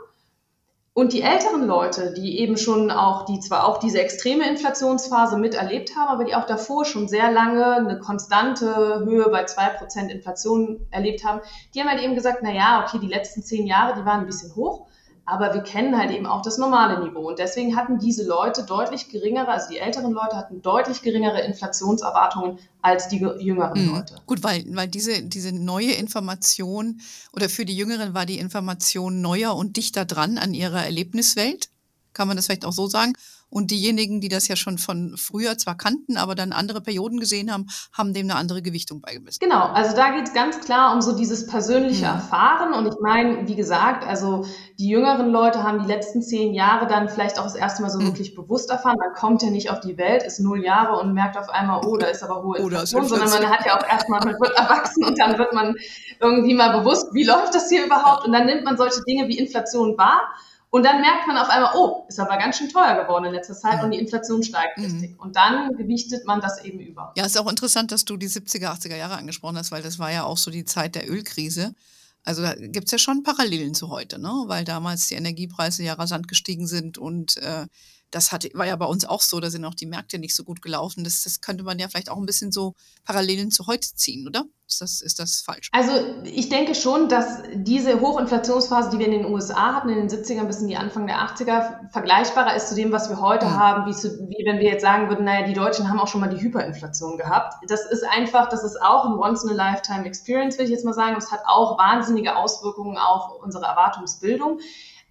Und 0.97 1.11
die 1.11 1.23
älteren 1.23 1.67
Leute, 1.67 2.13
die 2.13 2.39
eben 2.39 2.55
schon 2.55 2.89
auch, 2.89 3.25
die 3.25 3.41
zwar 3.41 3.67
auch 3.67 3.79
diese 3.79 3.99
extreme 3.99 4.47
Inflationsphase 4.47 5.37
miterlebt 5.37 5.93
haben, 5.97 6.07
aber 6.07 6.23
die 6.23 6.35
auch 6.35 6.45
davor 6.45 6.85
schon 6.85 7.09
sehr 7.09 7.33
lange 7.33 7.65
eine 7.65 7.99
konstante 7.99 9.01
Höhe 9.03 9.27
bei 9.27 9.43
zwei 9.43 9.67
Prozent 9.71 10.09
Inflation 10.09 10.87
erlebt 10.91 11.25
haben, 11.25 11.41
die 11.73 11.81
haben 11.81 11.89
halt 11.89 12.01
eben 12.01 12.15
gesagt, 12.15 12.39
na 12.43 12.53
ja, 12.53 12.85
okay, 12.87 12.97
die 12.99 13.09
letzten 13.09 13.43
zehn 13.43 13.67
Jahre, 13.67 13.99
die 13.99 14.05
waren 14.05 14.21
ein 14.21 14.25
bisschen 14.25 14.55
hoch. 14.55 14.87
Aber 15.25 15.53
wir 15.53 15.61
kennen 15.61 15.97
halt 15.97 16.11
eben 16.11 16.27
auch 16.27 16.43
das 16.43 16.57
normale 16.57 17.03
Niveau. 17.03 17.29
Und 17.29 17.39
deswegen 17.39 17.75
hatten 17.75 17.97
diese 17.97 18.27
Leute 18.27 18.63
deutlich 18.63 19.09
geringere, 19.09 19.47
also 19.47 19.69
die 19.69 19.79
älteren 19.79 20.11
Leute 20.11 20.35
hatten 20.37 20.61
deutlich 20.61 21.01
geringere 21.01 21.41
Inflationserwartungen 21.41 22.59
als 22.81 23.07
die 23.07 23.17
jüngeren 23.17 23.87
mhm. 23.87 23.95
Leute. 23.95 24.15
Gut, 24.27 24.43
weil, 24.43 24.63
weil 24.75 24.87
diese, 24.87 25.23
diese 25.23 25.51
neue 25.51 25.93
Information 25.93 27.01
oder 27.33 27.49
für 27.49 27.65
die 27.65 27.75
Jüngeren 27.75 28.13
war 28.13 28.27
die 28.27 28.37
Information 28.37 29.21
neuer 29.21 29.55
und 29.55 29.77
dichter 29.77 30.05
dran 30.05 30.37
an 30.37 30.53
ihrer 30.53 30.85
Erlebniswelt. 30.85 31.69
Kann 32.15 32.27
man 32.27 32.37
das 32.37 32.47
vielleicht 32.47 32.65
auch 32.65 32.71
so 32.71 32.87
sagen? 32.87 33.13
Und 33.49 33.71
diejenigen, 33.71 34.21
die 34.21 34.27
das 34.27 34.47
ja 34.47 34.55
schon 34.55 34.77
von 34.77 35.15
früher 35.17 35.57
zwar 35.57 35.77
kannten, 35.77 36.17
aber 36.17 36.33
dann 36.33 36.51
andere 36.51 36.81
Perioden 36.81 37.19
gesehen 37.19 37.53
haben, 37.53 37.67
haben 37.93 38.13
dem 38.13 38.25
eine 38.25 38.35
andere 38.35 38.61
Gewichtung 38.61 39.01
beigemessen. 39.01 39.37
Genau, 39.39 39.67
also 39.67 39.95
da 39.95 40.09
geht 40.09 40.27
es 40.27 40.33
ganz 40.33 40.59
klar 40.59 40.93
um 40.93 41.01
so 41.01 41.15
dieses 41.15 41.45
persönliche 41.45 42.03
ja. 42.03 42.15
Erfahren. 42.15 42.73
Und 42.73 42.87
ich 42.87 42.99
meine, 43.01 43.47
wie 43.47 43.55
gesagt, 43.55 44.05
also 44.05 44.45
die 44.79 44.87
jüngeren 44.87 45.29
Leute 45.29 45.61
haben 45.63 45.83
die 45.83 45.87
letzten 45.87 46.21
zehn 46.21 46.53
Jahre 46.53 46.87
dann 46.87 47.07
vielleicht 47.07 47.37
auch 47.37 47.43
das 47.43 47.55
erste 47.55 47.83
Mal 47.83 47.91
so 47.91 47.99
mhm. 47.99 48.07
wirklich 48.07 48.35
bewusst 48.35 48.69
erfahren. 48.71 48.97
Man 48.99 49.13
kommt 49.13 49.43
ja 49.43 49.51
nicht 49.51 49.69
auf 49.69 49.79
die 49.79 49.97
Welt, 49.97 50.23
ist 50.23 50.39
null 50.39 50.63
Jahre 50.63 50.99
und 50.99 51.13
merkt 51.13 51.37
auf 51.37 51.49
einmal, 51.49 51.85
oh, 51.85 51.97
da 51.97 52.07
ist 52.07 52.23
aber 52.23 52.43
hohe 52.43 52.57
Inflation, 52.57 53.07
sondern 53.07 53.29
man 53.29 53.49
hat 53.49 53.65
ja 53.65 53.77
auch 53.77 53.87
erstmal, 53.87 54.19
man 54.21 54.35
wird 54.39 54.57
erwachsen 54.57 55.05
und 55.05 55.19
dann 55.19 55.37
wird 55.37 55.53
man 55.53 55.75
irgendwie 56.19 56.55
mal 56.55 56.79
bewusst, 56.79 57.13
wie 57.13 57.23
läuft 57.23 57.53
das 57.53 57.69
hier 57.69 57.85
überhaupt? 57.85 58.25
Und 58.25 58.33
dann 58.33 58.47
nimmt 58.47 58.65
man 58.65 58.75
solche 58.75 59.01
Dinge 59.07 59.27
wie 59.27 59.37
Inflation 59.37 59.97
wahr 59.97 60.21
und 60.75 60.83
dann 60.83 60.99
merkt 60.99 61.25
man 61.25 61.37
auf 61.37 61.47
einmal, 61.47 61.71
oh, 61.73 62.03
ist 62.09 62.19
aber 62.19 62.35
ganz 62.35 62.57
schön 62.57 62.67
teuer 62.67 63.01
geworden 63.01 63.23
in 63.23 63.31
letzter 63.31 63.53
Zeit 63.53 63.81
und 63.81 63.91
die 63.91 63.97
Inflation 63.97 64.43
steigt 64.43 64.77
mhm. 64.77 64.83
richtig. 64.83 65.17
Und 65.17 65.37
dann 65.37 65.73
gewichtet 65.77 66.25
man 66.25 66.41
das 66.41 66.65
eben 66.65 66.81
über. 66.81 67.13
Ja, 67.15 67.25
ist 67.25 67.39
auch 67.39 67.49
interessant, 67.49 67.93
dass 67.93 68.03
du 68.03 68.17
die 68.17 68.27
70er, 68.27 68.77
80er 68.77 68.97
Jahre 68.97 69.15
angesprochen 69.15 69.57
hast, 69.57 69.71
weil 69.71 69.81
das 69.81 69.99
war 69.99 70.11
ja 70.11 70.25
auch 70.25 70.37
so 70.37 70.51
die 70.51 70.65
Zeit 70.65 70.95
der 70.95 71.09
Ölkrise. 71.09 71.73
Also 72.25 72.41
da 72.41 72.55
gibt 72.55 72.87
es 72.87 72.91
ja 72.91 72.97
schon 72.97 73.23
Parallelen 73.23 73.73
zu 73.73 73.89
heute, 73.89 74.19
ne? 74.19 74.43
weil 74.47 74.65
damals 74.65 75.07
die 75.07 75.15
Energiepreise 75.15 75.81
ja 75.81 75.93
rasant 75.93 76.27
gestiegen 76.27 76.67
sind 76.67 76.97
und 76.97 77.37
äh, 77.37 77.67
das 78.11 78.33
hat, 78.33 78.45
war 78.53 78.67
ja 78.67 78.75
bei 78.75 78.85
uns 78.85 79.05
auch 79.05 79.21
so, 79.21 79.39
da 79.39 79.49
sind 79.49 79.63
auch 79.63 79.75
die 79.75 79.85
Märkte 79.85 80.19
nicht 80.19 80.35
so 80.35 80.43
gut 80.43 80.61
gelaufen. 80.61 81.05
Das, 81.05 81.23
das 81.23 81.39
könnte 81.39 81.63
man 81.63 81.79
ja 81.79 81.87
vielleicht 81.87 82.09
auch 82.09 82.17
ein 82.17 82.25
bisschen 82.25 82.51
so 82.51 82.75
Parallelen 83.05 83.49
zu 83.49 83.65
heute 83.67 83.87
ziehen, 83.95 84.27
oder? 84.27 84.43
Ist 84.67 84.81
das, 84.81 85.01
ist 85.01 85.19
das 85.19 85.41
falsch? 85.41 85.69
Also 85.73 85.91
ich 86.23 86.49
denke 86.49 86.73
schon, 86.73 87.07
dass 87.07 87.43
diese 87.53 88.01
Hochinflationsphase, 88.01 88.89
die 88.89 88.97
wir 88.97 89.05
in 89.05 89.11
den 89.11 89.25
USA 89.25 89.75
hatten, 89.75 89.89
in 89.89 90.07
den 90.07 90.09
70ern 90.09 90.45
bis 90.45 90.59
in 90.59 90.67
die 90.67 90.75
Anfang 90.75 91.05
der 91.05 91.17
80er, 91.17 91.91
vergleichbarer 91.91 92.55
ist 92.55 92.69
zu 92.69 92.75
dem, 92.75 92.91
was 92.91 93.09
wir 93.09 93.21
heute 93.21 93.45
mhm. 93.45 93.59
haben, 93.59 93.85
wie, 93.85 93.93
zu, 93.93 94.09
wie 94.27 94.43
wenn 94.43 94.57
wir 94.57 94.65
jetzt 94.71 94.81
sagen 94.81 95.07
würden, 95.07 95.25
naja, 95.25 95.45
die 95.45 95.53
Deutschen 95.53 95.87
haben 95.87 95.99
auch 95.99 96.07
schon 96.07 96.19
mal 96.19 96.29
die 96.29 96.41
Hyperinflation 96.41 97.17
gehabt. 97.17 97.53
Das 97.67 97.85
ist 97.85 98.03
einfach, 98.03 98.49
das 98.49 98.63
ist 98.63 98.81
auch 98.81 99.05
ein 99.05 99.13
Once-in-a-Lifetime-Experience, 99.13 100.57
will 100.57 100.65
ich 100.65 100.71
jetzt 100.71 100.83
mal 100.83 100.93
sagen. 100.93 101.13
Das 101.13 101.31
hat 101.31 101.41
auch 101.45 101.77
wahnsinnige 101.77 102.35
Auswirkungen 102.35 102.97
auf 102.97 103.43
unsere 103.43 103.65
Erwartungsbildung. 103.65 104.59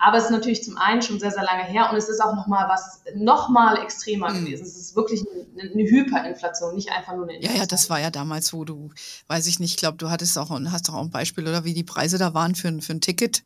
Aber 0.07 0.19
es 0.19 0.25
ist 0.25 0.31
natürlich 0.31 0.63
zum 0.63 0.77
einen 0.77 1.01
schon 1.01 1.19
sehr, 1.19 1.31
sehr 1.31 1.45
lange 1.45 1.65
her 1.65 1.89
und 1.91 1.97
es 1.97 2.11
ist 2.11 2.21
auch 2.21 2.35
nochmal 2.37 2.69
was, 2.69 3.01
nochmal 3.15 3.79
extremer 3.79 4.29
mhm. 4.31 4.45
gewesen. 4.45 4.65
Es 4.65 4.77
ist 4.77 4.95
wirklich 4.95 5.25
eine, 5.57 5.71
eine, 5.71 5.83
Hyperinflation, 5.83 6.75
nicht 6.75 6.91
einfach 6.91 7.15
nur 7.15 7.23
eine 7.23 7.37
Inflation. 7.37 7.57
Ja, 7.57 7.63
ja, 7.63 7.67
das 7.67 7.89
war 7.89 8.01
ja 8.01 8.11
damals, 8.11 8.53
wo 8.53 8.67
du, 8.67 8.91
weiß 9.29 9.47
ich 9.47 9.61
nicht, 9.61 9.79
glaube 9.79 9.97
du 9.97 10.11
hattest 10.11 10.37
auch, 10.37 10.51
hast 10.51 10.89
doch 10.89 10.95
auch 10.95 11.03
ein 11.03 11.11
Beispiel, 11.11 11.49
oder 11.49 11.65
wie 11.65 11.73
die 11.73 11.85
Preise 11.85 12.19
da 12.19 12.35
waren 12.35 12.55
für, 12.55 12.71
für 12.83 12.93
ein 12.93 13.01
Ticket 13.01 13.45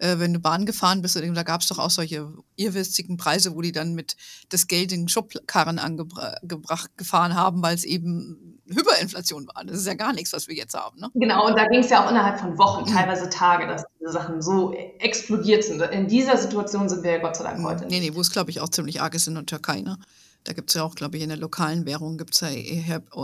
äh, 0.00 0.18
wenn 0.18 0.32
du 0.32 0.40
Bahn 0.40 0.66
gefahren 0.66 1.02
bist, 1.02 1.16
da 1.16 1.42
gab 1.42 1.60
es 1.60 1.68
doch 1.68 1.78
auch 1.78 1.90
solche 1.90 2.32
irrwitzigen 2.56 3.16
Preise, 3.16 3.54
wo 3.54 3.60
die 3.60 3.72
dann 3.72 3.94
mit 3.94 4.16
das 4.48 4.66
Geld 4.66 4.92
in 4.92 5.08
Schubkarren 5.08 5.78
angebracht 5.78 6.90
gefahren 6.96 7.34
haben, 7.34 7.62
weil 7.62 7.74
es 7.74 7.84
eben 7.84 8.60
Hyperinflation 8.68 9.46
war. 9.48 9.64
Das 9.64 9.76
ist 9.76 9.86
ja 9.86 9.94
gar 9.94 10.12
nichts, 10.12 10.32
was 10.32 10.48
wir 10.48 10.54
jetzt 10.54 10.74
haben. 10.74 10.98
Ne? 11.00 11.10
Genau, 11.14 11.46
und 11.46 11.58
da 11.58 11.66
ging 11.66 11.80
es 11.80 11.90
ja 11.90 12.04
auch 12.04 12.10
innerhalb 12.10 12.40
von 12.40 12.56
Wochen, 12.56 12.86
teilweise 12.86 13.28
Tage, 13.28 13.66
dass 13.66 13.84
diese 14.00 14.12
Sachen 14.12 14.40
so 14.40 14.72
explodiert 14.98 15.64
sind. 15.64 15.82
In 15.82 16.08
dieser 16.08 16.36
Situation 16.36 16.88
sind 16.88 17.02
wir 17.02 17.12
ja 17.12 17.18
Gott 17.18 17.36
sei 17.36 17.44
Dank 17.44 17.62
heute. 17.64 17.86
Nee, 17.86 18.00
nee, 18.00 18.14
wo 18.14 18.20
es, 18.20 18.30
glaube 18.30 18.50
ich, 18.50 18.60
auch 18.60 18.68
ziemlich 18.68 19.02
arg 19.02 19.14
ist 19.14 19.28
in 19.28 19.34
der 19.34 19.46
Türkei. 19.46 19.80
Ne? 19.80 19.98
Da 20.44 20.52
gibt 20.52 20.70
es 20.70 20.74
ja 20.74 20.84
auch, 20.84 20.94
glaube 20.94 21.16
ich, 21.16 21.22
in 21.22 21.28
der 21.28 21.38
lokalen 21.38 21.84
Währung 21.84 22.16
gibt 22.16 22.34
es 22.34 22.40
ja 22.40 22.48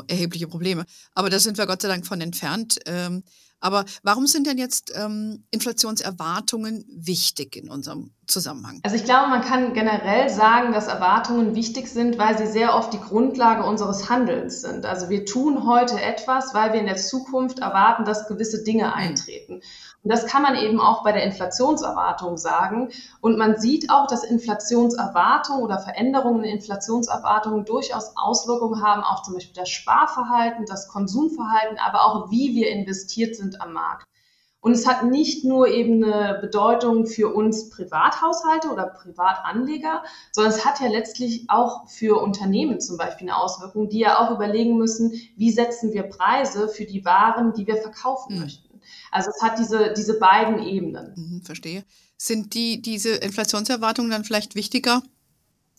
erhebliche 0.09 0.49
Probleme. 0.49 0.85
Aber 1.15 1.31
da 1.31 1.39
sind 1.39 1.57
wir 1.57 1.67
Gott 1.67 1.81
sei 1.81 1.89
Dank 1.89 2.07
von 2.07 2.21
entfernt. 2.21 2.79
Ähm, 2.87 3.23
aber 3.67 3.85
warum 4.05 4.29
sind 4.29 4.47
denn 4.47 4.59
jetzt 4.59 4.93
ähm, 4.95 5.45
Inflationserwartungen 5.51 6.85
wichtig 6.89 7.57
in 7.57 7.69
unserem 7.69 8.13
Zusammenhang? 8.29 8.79
Also 8.85 8.95
ich 8.95 9.03
glaube, 9.03 9.29
man 9.29 9.43
kann 9.43 9.75
generell 9.75 10.31
sagen, 10.31 10.73
dass 10.73 10.87
Erwartungen 10.87 11.57
wichtig 11.57 11.89
sind, 11.89 12.17
weil 12.17 12.39
sie 12.39 12.47
sehr 12.47 12.77
oft 12.77 12.93
die 12.93 13.01
Grundlage 13.01 13.65
unseres 13.65 14.09
Handelns 14.09 14.61
sind. 14.61 14.87
Also 14.87 15.09
wir 15.09 15.27
tun 15.27 15.67
heute 15.67 16.01
etwas, 16.01 16.55
weil 16.55 16.75
wir 16.75 16.79
in 16.79 16.87
der 16.87 16.95
Zukunft 16.95 17.59
erwarten, 17.59 18.05
dass 18.05 18.29
gewisse 18.29 18.63
Dinge 18.63 18.95
eintreten. 18.95 19.63
Und 20.07 20.13
das 20.13 20.27
kann 20.27 20.43
man 20.43 20.55
eben 20.55 20.79
auch 20.79 21.03
bei 21.03 21.11
der 21.11 21.25
Inflationserwartung 21.25 22.37
sagen. 22.37 22.91
Und 23.21 23.39
man 23.39 23.59
sieht 23.59 23.91
auch, 23.91 24.07
dass 24.07 24.23
Inflationserwartungen 24.23 25.65
oder 25.65 25.81
Veränderungen 25.81 26.45
in 26.45 26.59
Inflationserwartungen 26.59 27.65
durchaus 27.65 28.13
Auswirkungen 28.17 28.85
haben 28.85 29.03
auf 29.03 29.23
zum 29.23 29.35
Beispiel 29.35 29.57
das 29.57 29.69
Sparverhalten, 29.69 30.65
das 30.65 30.87
Konsumverhalten, 30.87 31.79
aber 31.85 32.05
auch 32.05 32.31
wie 32.31 32.55
wir 32.55 32.71
investiert 32.71 33.35
sind 33.35 33.61
am 33.61 33.73
Markt. 33.73 34.07
Und 34.61 34.75
es 34.75 34.87
hat 34.87 35.05
nicht 35.05 35.45
nur 35.45 35.67
eben 35.67 36.05
eine 36.05 36.39
Bedeutung 36.41 37.07
für 37.07 37.35
uns 37.35 37.71
Privathaushalte 37.71 38.69
oder 38.69 38.87
Privatanleger, 38.87 40.05
sondern 40.31 40.53
es 40.53 40.65
hat 40.65 40.79
ja 40.79 40.87
letztlich 40.87 41.47
auch 41.49 41.89
für 41.89 42.23
Unternehmen 42.23 42.81
zum 42.81 42.97
Beispiel 42.97 43.29
eine 43.29 43.39
Auswirkung, 43.39 43.89
die 43.89 43.99
ja 43.99 44.21
auch 44.21 44.31
überlegen 44.31 44.79
müssen, 44.79 45.21
wie 45.35 45.51
setzen 45.51 45.93
wir 45.93 46.05
Preise 46.05 46.69
für 46.69 46.85
die 46.85 47.05
Waren, 47.05 47.55
die 47.55 47.67
wir 47.67 47.79
verkaufen 47.79 48.37
mhm. 48.37 48.43
möchten. 48.43 48.66
Also 49.17 49.31
es 49.35 49.43
hat 49.43 49.59
diese, 49.59 49.95
diese 49.95 50.19
beiden 50.19 50.59
Ebenen. 50.63 51.15
Mhm, 51.17 51.43
verstehe. 51.43 51.85
Sind 52.19 52.53
die, 52.53 52.83
diese 52.83 53.15
Inflationserwartungen 53.15 54.11
dann 54.11 54.25
vielleicht 54.25 54.55
wichtiger 54.55 55.03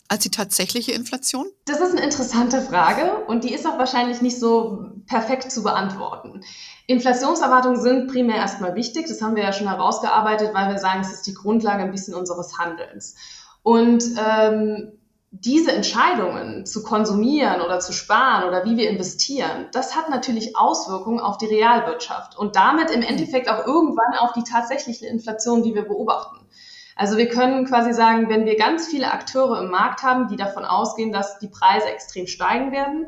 als 0.08 0.24
die 0.24 0.32
tatsächliche 0.32 0.94
Inflation? 0.94 1.46
Das 1.65 1.79
ist 1.79 1.91
eine 1.91 2.01
interessante 2.01 2.63
Frage 2.63 3.25
und 3.27 3.44
die 3.44 3.53
ist 3.53 3.67
auch 3.67 3.77
wahrscheinlich 3.77 4.24
nicht 4.24 4.39
so 4.39 4.89
perfekt 5.06 5.51
zu 5.51 5.62
beantworten. 5.62 6.41
Inflationserwartungen 6.88 7.79
sind 7.79 8.08
primär 8.08 8.38
erstmal 8.38 8.74
wichtig, 8.74 9.06
das 9.08 9.22
haben 9.22 9.36
wir 9.36 9.44
ja 9.44 9.53
schon 9.53 9.67
herausgearbeitet, 9.67 10.56
weil 10.56 10.72
wir 10.72 10.79
sagen, 10.79 11.01
es 11.01 11.13
ist 11.13 11.27
die 11.27 11.36
Grundlage 11.36 11.84
ein 11.84 11.91
bisschen 11.91 12.15
unseres 12.15 12.58
Handelns. 12.58 13.13
Und 13.62 14.03
ähm, 14.17 14.94
diese 15.31 15.74
Entscheidungen 15.74 16.65
zu 16.65 16.84
konsumieren 16.84 17.62
oder 17.62 17.79
zu 17.79 17.91
sparen 17.91 18.48
oder 18.48 18.63
wie 18.65 18.77
wir 18.77 18.89
investieren, 18.89 19.67
das 19.74 19.96
hat 19.96 20.10
natürlich 20.10 20.55
Auswirkungen 20.55 21.19
auf 21.19 21.38
die 21.38 21.48
Realwirtschaft 21.48 22.38
und 22.38 22.55
damit 22.55 22.91
im 22.91 23.01
Endeffekt 23.01 23.50
auch 23.50 23.65
irgendwann 23.65 24.17
auf 24.19 24.31
die 24.31 24.43
tatsächliche 24.43 25.05
Inflation, 25.07 25.63
die 25.63 25.75
wir 25.75 25.84
beobachten. 25.84 26.48
Also 26.96 27.17
wir 27.17 27.29
können 27.29 27.65
quasi 27.65 27.93
sagen, 27.93 28.29
wenn 28.29 28.46
wir 28.46 28.57
ganz 28.57 28.88
viele 28.88 29.12
Akteure 29.12 29.62
im 29.62 29.69
Markt 29.69 30.01
haben, 30.01 30.29
die 30.29 30.38
davon 30.38 30.65
ausgehen, 30.65 31.12
dass 31.12 31.38
die 31.39 31.50
Preise 31.50 31.88
extrem 31.88 32.25
steigen 32.25 32.72
werden, 32.72 33.07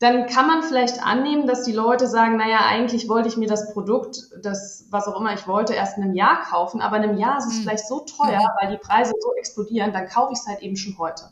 dann 0.00 0.26
kann 0.26 0.46
man 0.46 0.62
vielleicht 0.62 1.04
annehmen, 1.04 1.46
dass 1.46 1.62
die 1.62 1.72
Leute 1.72 2.08
sagen, 2.08 2.36
naja, 2.36 2.60
eigentlich 2.66 3.08
wollte 3.08 3.28
ich 3.28 3.36
mir 3.36 3.48
das 3.48 3.72
Produkt, 3.72 4.18
das, 4.42 4.86
was 4.90 5.06
auch 5.06 5.18
immer 5.18 5.32
ich 5.34 5.46
wollte, 5.46 5.72
erst 5.74 5.96
in 5.96 6.04
einem 6.04 6.14
Jahr 6.14 6.42
kaufen, 6.42 6.80
aber 6.80 6.96
in 6.96 7.04
einem 7.04 7.18
Jahr 7.18 7.38
ist 7.38 7.46
es 7.46 7.58
mhm. 7.58 7.62
vielleicht 7.62 7.86
so 7.86 8.00
teuer, 8.00 8.40
weil 8.60 8.70
die 8.70 8.78
Preise 8.78 9.12
so 9.20 9.32
explodieren, 9.34 9.92
dann 9.92 10.08
kaufe 10.08 10.32
ich 10.32 10.40
es 10.40 10.46
halt 10.46 10.62
eben 10.62 10.76
schon 10.76 10.98
heute. 10.98 11.24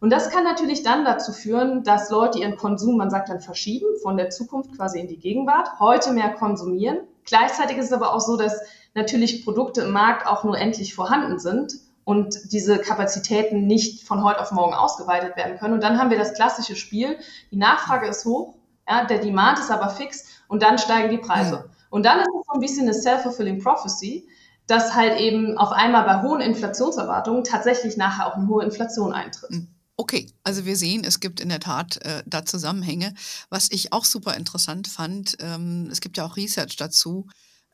Und 0.00 0.10
das 0.10 0.30
kann 0.30 0.44
natürlich 0.44 0.82
dann 0.82 1.04
dazu 1.04 1.32
führen, 1.32 1.82
dass 1.82 2.10
Leute 2.10 2.38
ihren 2.38 2.56
Konsum, 2.56 2.96
man 2.96 3.10
sagt 3.10 3.28
dann 3.28 3.40
verschieben, 3.40 3.86
von 4.02 4.16
der 4.16 4.30
Zukunft 4.30 4.76
quasi 4.76 5.00
in 5.00 5.08
die 5.08 5.18
Gegenwart, 5.18 5.80
heute 5.80 6.12
mehr 6.12 6.30
konsumieren. 6.34 6.98
Gleichzeitig 7.24 7.78
ist 7.78 7.86
es 7.86 7.92
aber 7.92 8.14
auch 8.14 8.20
so, 8.20 8.36
dass 8.36 8.60
natürlich 8.94 9.44
Produkte 9.44 9.82
im 9.82 9.90
Markt 9.90 10.26
auch 10.26 10.44
nur 10.44 10.58
endlich 10.58 10.94
vorhanden 10.94 11.38
sind 11.38 11.72
und 12.06 12.52
diese 12.52 12.78
Kapazitäten 12.78 13.66
nicht 13.66 14.06
von 14.06 14.22
heute 14.22 14.40
auf 14.40 14.52
morgen 14.52 14.74
ausgeweitet 14.74 15.36
werden 15.36 15.58
können. 15.58 15.74
Und 15.74 15.82
dann 15.82 15.98
haben 15.98 16.08
wir 16.08 16.16
das 16.16 16.34
klassische 16.34 16.76
Spiel, 16.76 17.18
die 17.50 17.56
Nachfrage 17.56 18.06
ist 18.06 18.24
hoch, 18.24 18.54
ja, 18.88 19.04
der 19.04 19.18
Demand 19.18 19.58
ist 19.58 19.72
aber 19.72 19.90
fix 19.90 20.24
und 20.46 20.62
dann 20.62 20.78
steigen 20.78 21.10
die 21.10 21.18
Preise. 21.18 21.56
Mhm. 21.56 21.70
Und 21.90 22.06
dann 22.06 22.20
ist 22.20 22.28
es 22.28 22.46
so 22.46 22.52
ein 22.52 22.60
bisschen 22.60 22.82
eine 22.82 22.94
self-fulfilling 22.94 23.60
prophecy, 23.60 24.28
dass 24.68 24.94
halt 24.94 25.18
eben 25.18 25.58
auf 25.58 25.72
einmal 25.72 26.04
bei 26.04 26.22
hohen 26.22 26.40
Inflationserwartungen 26.40 27.42
tatsächlich 27.42 27.96
nachher 27.96 28.28
auch 28.28 28.36
eine 28.36 28.46
hohe 28.46 28.64
Inflation 28.64 29.12
eintritt. 29.12 29.50
Mhm. 29.50 29.68
Okay, 29.96 30.30
also 30.44 30.64
wir 30.64 30.76
sehen, 30.76 31.02
es 31.02 31.18
gibt 31.18 31.40
in 31.40 31.48
der 31.48 31.58
Tat 31.58 31.96
äh, 32.04 32.22
da 32.24 32.44
Zusammenhänge. 32.44 33.14
Was 33.50 33.68
ich 33.72 33.92
auch 33.92 34.04
super 34.04 34.36
interessant 34.36 34.86
fand, 34.86 35.38
ähm, 35.40 35.88
es 35.90 36.00
gibt 36.00 36.18
ja 36.18 36.24
auch 36.24 36.36
Research 36.36 36.76
dazu, 36.76 37.26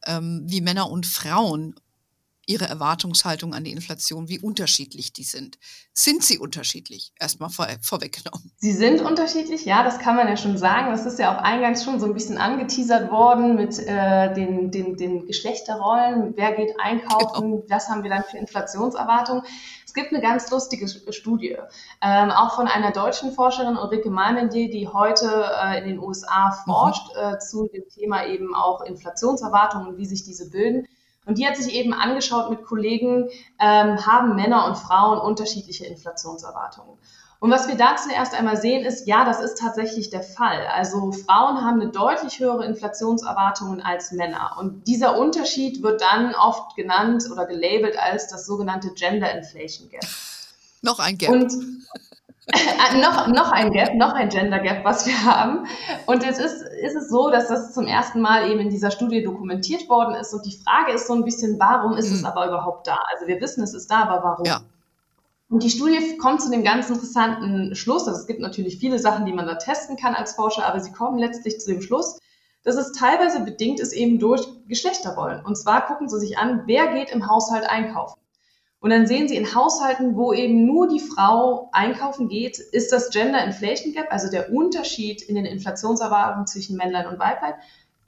ähm, 0.06 0.42
wie 0.46 0.62
Männer 0.62 0.88
und 0.88 1.04
Frauen 1.04 1.74
Ihre 2.46 2.66
Erwartungshaltung 2.66 3.54
an 3.54 3.64
die 3.64 3.70
Inflation, 3.70 4.28
wie 4.28 4.40
unterschiedlich 4.40 5.12
die 5.12 5.22
sind. 5.22 5.58
Sind 5.92 6.24
sie 6.24 6.38
unterschiedlich? 6.38 7.12
Erstmal 7.20 7.50
vor, 7.50 7.68
vorweggenommen. 7.80 8.50
Sie 8.56 8.72
sind 8.72 9.00
unterschiedlich, 9.00 9.64
ja, 9.64 9.84
das 9.84 9.98
kann 9.98 10.16
man 10.16 10.26
ja 10.26 10.36
schon 10.36 10.58
sagen. 10.58 10.90
Das 10.90 11.06
ist 11.06 11.18
ja 11.18 11.36
auch 11.36 11.42
eingangs 11.42 11.84
schon 11.84 12.00
so 12.00 12.06
ein 12.06 12.14
bisschen 12.14 12.38
angeteasert 12.38 13.10
worden 13.10 13.54
mit 13.54 13.78
äh, 13.78 14.34
den, 14.34 14.70
den, 14.70 14.96
den 14.96 15.26
Geschlechterrollen. 15.26 16.32
Wer 16.36 16.52
geht 16.52 16.74
einkaufen? 16.80 17.50
Genau. 17.50 17.64
Was 17.68 17.88
haben 17.88 18.02
wir 18.02 18.10
dann 18.10 18.24
für 18.24 18.38
Inflationserwartungen? 18.38 19.44
Es 19.92 19.94
gibt 19.94 20.10
eine 20.10 20.22
ganz 20.22 20.50
lustige 20.50 20.88
Studie, 20.88 21.58
ähm, 22.00 22.30
auch 22.30 22.56
von 22.56 22.66
einer 22.66 22.92
deutschen 22.92 23.32
Forscherin, 23.32 23.76
Ulrike 23.76 24.08
Malmendier, 24.08 24.70
die 24.70 24.88
heute 24.88 25.50
äh, 25.62 25.80
in 25.80 25.84
den 25.84 25.98
USA 25.98 26.50
forscht 26.64 27.14
mhm. 27.14 27.34
äh, 27.34 27.38
zu 27.38 27.68
dem 27.68 27.86
Thema 27.90 28.26
eben 28.26 28.54
auch 28.54 28.80
Inflationserwartungen 28.80 29.88
und 29.88 29.98
wie 29.98 30.06
sich 30.06 30.24
diese 30.24 30.48
bilden. 30.48 30.88
Und 31.24 31.38
die 31.38 31.46
hat 31.46 31.56
sich 31.56 31.72
eben 31.72 31.92
angeschaut 31.92 32.50
mit 32.50 32.64
Kollegen, 32.64 33.28
ähm, 33.60 34.04
haben 34.04 34.34
Männer 34.34 34.66
und 34.66 34.76
Frauen 34.76 35.18
unterschiedliche 35.18 35.86
Inflationserwartungen. 35.86 36.98
Und 37.42 37.50
was 37.50 37.66
wir 37.66 37.74
da 37.74 37.96
zuerst 37.96 38.34
einmal 38.34 38.56
sehen, 38.56 38.84
ist, 38.84 39.08
ja, 39.08 39.24
das 39.24 39.40
ist 39.40 39.58
tatsächlich 39.58 40.10
der 40.10 40.22
Fall. 40.22 40.64
Also 40.68 41.10
Frauen 41.10 41.64
haben 41.64 41.80
eine 41.80 41.90
deutlich 41.90 42.38
höhere 42.38 42.64
Inflationserwartungen 42.64 43.80
als 43.80 44.12
Männer. 44.12 44.56
Und 44.60 44.86
dieser 44.86 45.18
Unterschied 45.18 45.82
wird 45.82 46.00
dann 46.00 46.36
oft 46.36 46.76
genannt 46.76 47.24
oder 47.32 47.46
gelabelt 47.46 47.98
als 47.98 48.28
das 48.28 48.46
sogenannte 48.46 48.92
Gender 48.92 49.32
Inflation 49.36 49.88
Gap. 49.88 50.04
Noch 50.82 51.00
ein 51.00 51.18
Gap. 51.18 51.30
Und 51.30 51.52
äh, 52.52 52.98
noch, 53.00 53.28
noch 53.28 53.52
ein 53.52 53.70
Gap, 53.70 53.94
noch 53.94 54.14
ein 54.14 54.28
Gender 54.28 54.58
Gap, 54.58 54.84
was 54.84 55.06
wir 55.06 55.24
haben. 55.24 55.66
Und 56.06 56.24
jetzt 56.24 56.40
ist, 56.40 56.62
ist 56.62 56.96
es 56.96 57.08
so, 57.08 57.30
dass 57.30 57.46
das 57.46 57.72
zum 57.72 57.86
ersten 57.86 58.20
Mal 58.20 58.50
eben 58.50 58.58
in 58.58 58.68
dieser 58.68 58.90
Studie 58.90 59.22
dokumentiert 59.22 59.88
worden 59.88 60.16
ist. 60.16 60.34
Und 60.34 60.44
die 60.44 60.58
Frage 60.64 60.92
ist 60.92 61.06
so 61.06 61.14
ein 61.14 61.24
bisschen, 61.24 61.60
warum 61.60 61.96
ist 61.96 62.10
mhm. 62.10 62.16
es 62.16 62.24
aber 62.24 62.48
überhaupt 62.48 62.88
da? 62.88 62.98
Also 63.12 63.28
wir 63.28 63.40
wissen, 63.40 63.62
es 63.62 63.74
ist 63.74 63.88
da, 63.90 64.02
aber 64.02 64.24
warum? 64.24 64.44
Ja. 64.44 64.62
Und 65.50 65.62
die 65.62 65.70
Studie 65.70 66.16
kommt 66.16 66.40
zu 66.40 66.50
dem 66.50 66.64
ganz 66.64 66.88
interessanten 66.88 67.76
Schluss. 67.76 68.08
Also 68.08 68.18
es 68.18 68.26
gibt 68.26 68.40
natürlich 68.40 68.78
viele 68.78 68.98
Sachen, 68.98 69.26
die 69.26 69.32
man 69.32 69.46
da 69.46 69.54
testen 69.54 69.96
kann 69.96 70.14
als 70.14 70.34
Forscher, 70.34 70.66
aber 70.66 70.80
sie 70.80 70.92
kommen 70.92 71.18
letztlich 71.18 71.60
zu 71.60 71.70
dem 71.70 71.82
Schluss, 71.82 72.18
dass 72.64 72.76
es 72.76 72.92
teilweise 72.92 73.40
bedingt 73.40 73.78
ist 73.78 73.92
eben 73.92 74.18
durch 74.18 74.48
Geschlechterrollen. 74.66 75.44
Und 75.44 75.56
zwar 75.56 75.86
gucken 75.86 76.08
sie 76.08 76.18
sich 76.18 76.38
an, 76.38 76.62
wer 76.66 76.94
geht 76.94 77.10
im 77.10 77.28
Haushalt 77.28 77.68
einkaufen. 77.68 78.21
Und 78.82 78.90
dann 78.90 79.06
sehen 79.06 79.28
Sie 79.28 79.36
in 79.36 79.54
Haushalten, 79.54 80.16
wo 80.16 80.32
eben 80.32 80.66
nur 80.66 80.88
die 80.88 80.98
Frau 80.98 81.70
einkaufen 81.72 82.28
geht, 82.28 82.58
ist 82.58 82.90
das 82.90 83.10
Gender 83.10 83.44
Inflation 83.44 83.92
Gap, 83.92 84.08
also 84.10 84.28
der 84.28 84.52
Unterschied 84.52 85.22
in 85.22 85.36
den 85.36 85.44
Inflationserwartungen 85.44 86.48
zwischen 86.48 86.76
Männlein 86.76 87.06
und 87.06 87.20
Weiblein, 87.20 87.54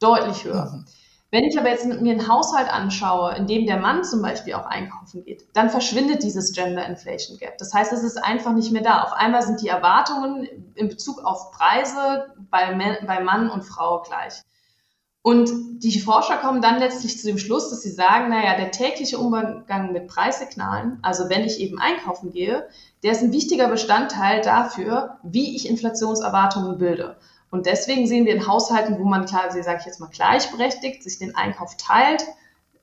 deutlich 0.00 0.45
höher. 0.45 0.73
Mhm. 0.75 0.85
Wenn 1.31 1.45
ich 1.45 1.57
aber 1.57 1.69
jetzt 1.69 1.87
mir 1.87 2.12
einen 2.12 2.28
Haushalt 2.28 2.69
anschaue, 2.73 3.37
in 3.37 3.47
dem 3.47 3.66
der 3.66 3.78
Mann 3.78 4.02
zum 4.02 4.21
Beispiel 4.21 4.54
auch 4.54 4.66
einkaufen 4.66 5.25
geht, 5.25 5.47
dann 5.52 5.71
verschwindet 5.71 6.25
dieses 6.25 6.52
Gender 6.52 6.85
Inflation 6.87 7.38
Gap. 7.38 7.57
Das 7.59 7.73
heißt, 7.73 7.93
es 7.93 8.02
ist 8.02 8.16
einfach 8.16 8.52
nicht 8.52 8.73
mehr 8.73 8.83
da. 8.83 9.04
Auf 9.04 9.12
einmal 9.12 9.43
sind 9.43 9.62
die 9.62 9.69
Erwartungen 9.69 10.49
in 10.75 10.88
Bezug 10.88 11.25
auf 11.25 11.52
Preise 11.52 12.35
bei, 12.50 12.99
bei 13.07 13.21
Mann 13.21 13.49
und 13.49 13.62
Frau 13.62 14.02
gleich. 14.02 14.43
Und 15.26 15.83
die 15.83 15.99
Forscher 16.00 16.37
kommen 16.37 16.61
dann 16.61 16.78
letztlich 16.81 17.19
zu 17.19 17.26
dem 17.26 17.38
Schluss, 17.38 17.71
dass 17.71 17.81
sie 17.81 17.90
sagen, 17.90 18.28
naja, 18.28 18.59
der 18.59 18.71
tägliche 18.73 19.16
Umgang 19.16 19.90
mit 19.90 20.07
Preissignalen, 20.07 20.99
also 21.00 21.31
wenn 21.31 21.45
ich 21.45 21.61
eben 21.61 21.78
einkaufen 21.78 22.31
gehe, 22.31 22.69
der 23.02 23.12
ist 23.12 23.23
ein 23.23 23.33
wichtiger 23.33 23.69
Bestandteil 23.69 24.43
dafür, 24.43 25.16
wie 25.23 25.57
ich 25.57 25.66
Inflationserwartungen 25.66 26.76
bilde. 26.76 27.16
Und 27.50 27.64
deswegen 27.64 28.07
sehen 28.07 28.26
wir 28.26 28.35
in 28.35 28.47
Haushalten, 28.47 28.99
wo 28.99 29.04
man 29.04 29.25
klar, 29.25 29.50
sage 29.50 29.78
ich 29.81 29.87
jetzt 29.87 29.99
mal 29.99 30.11
gleichberechtigt, 30.11 31.02
sich 31.02 31.19
den 31.19 31.35
Einkauf 31.35 31.78
teilt, 31.78 32.23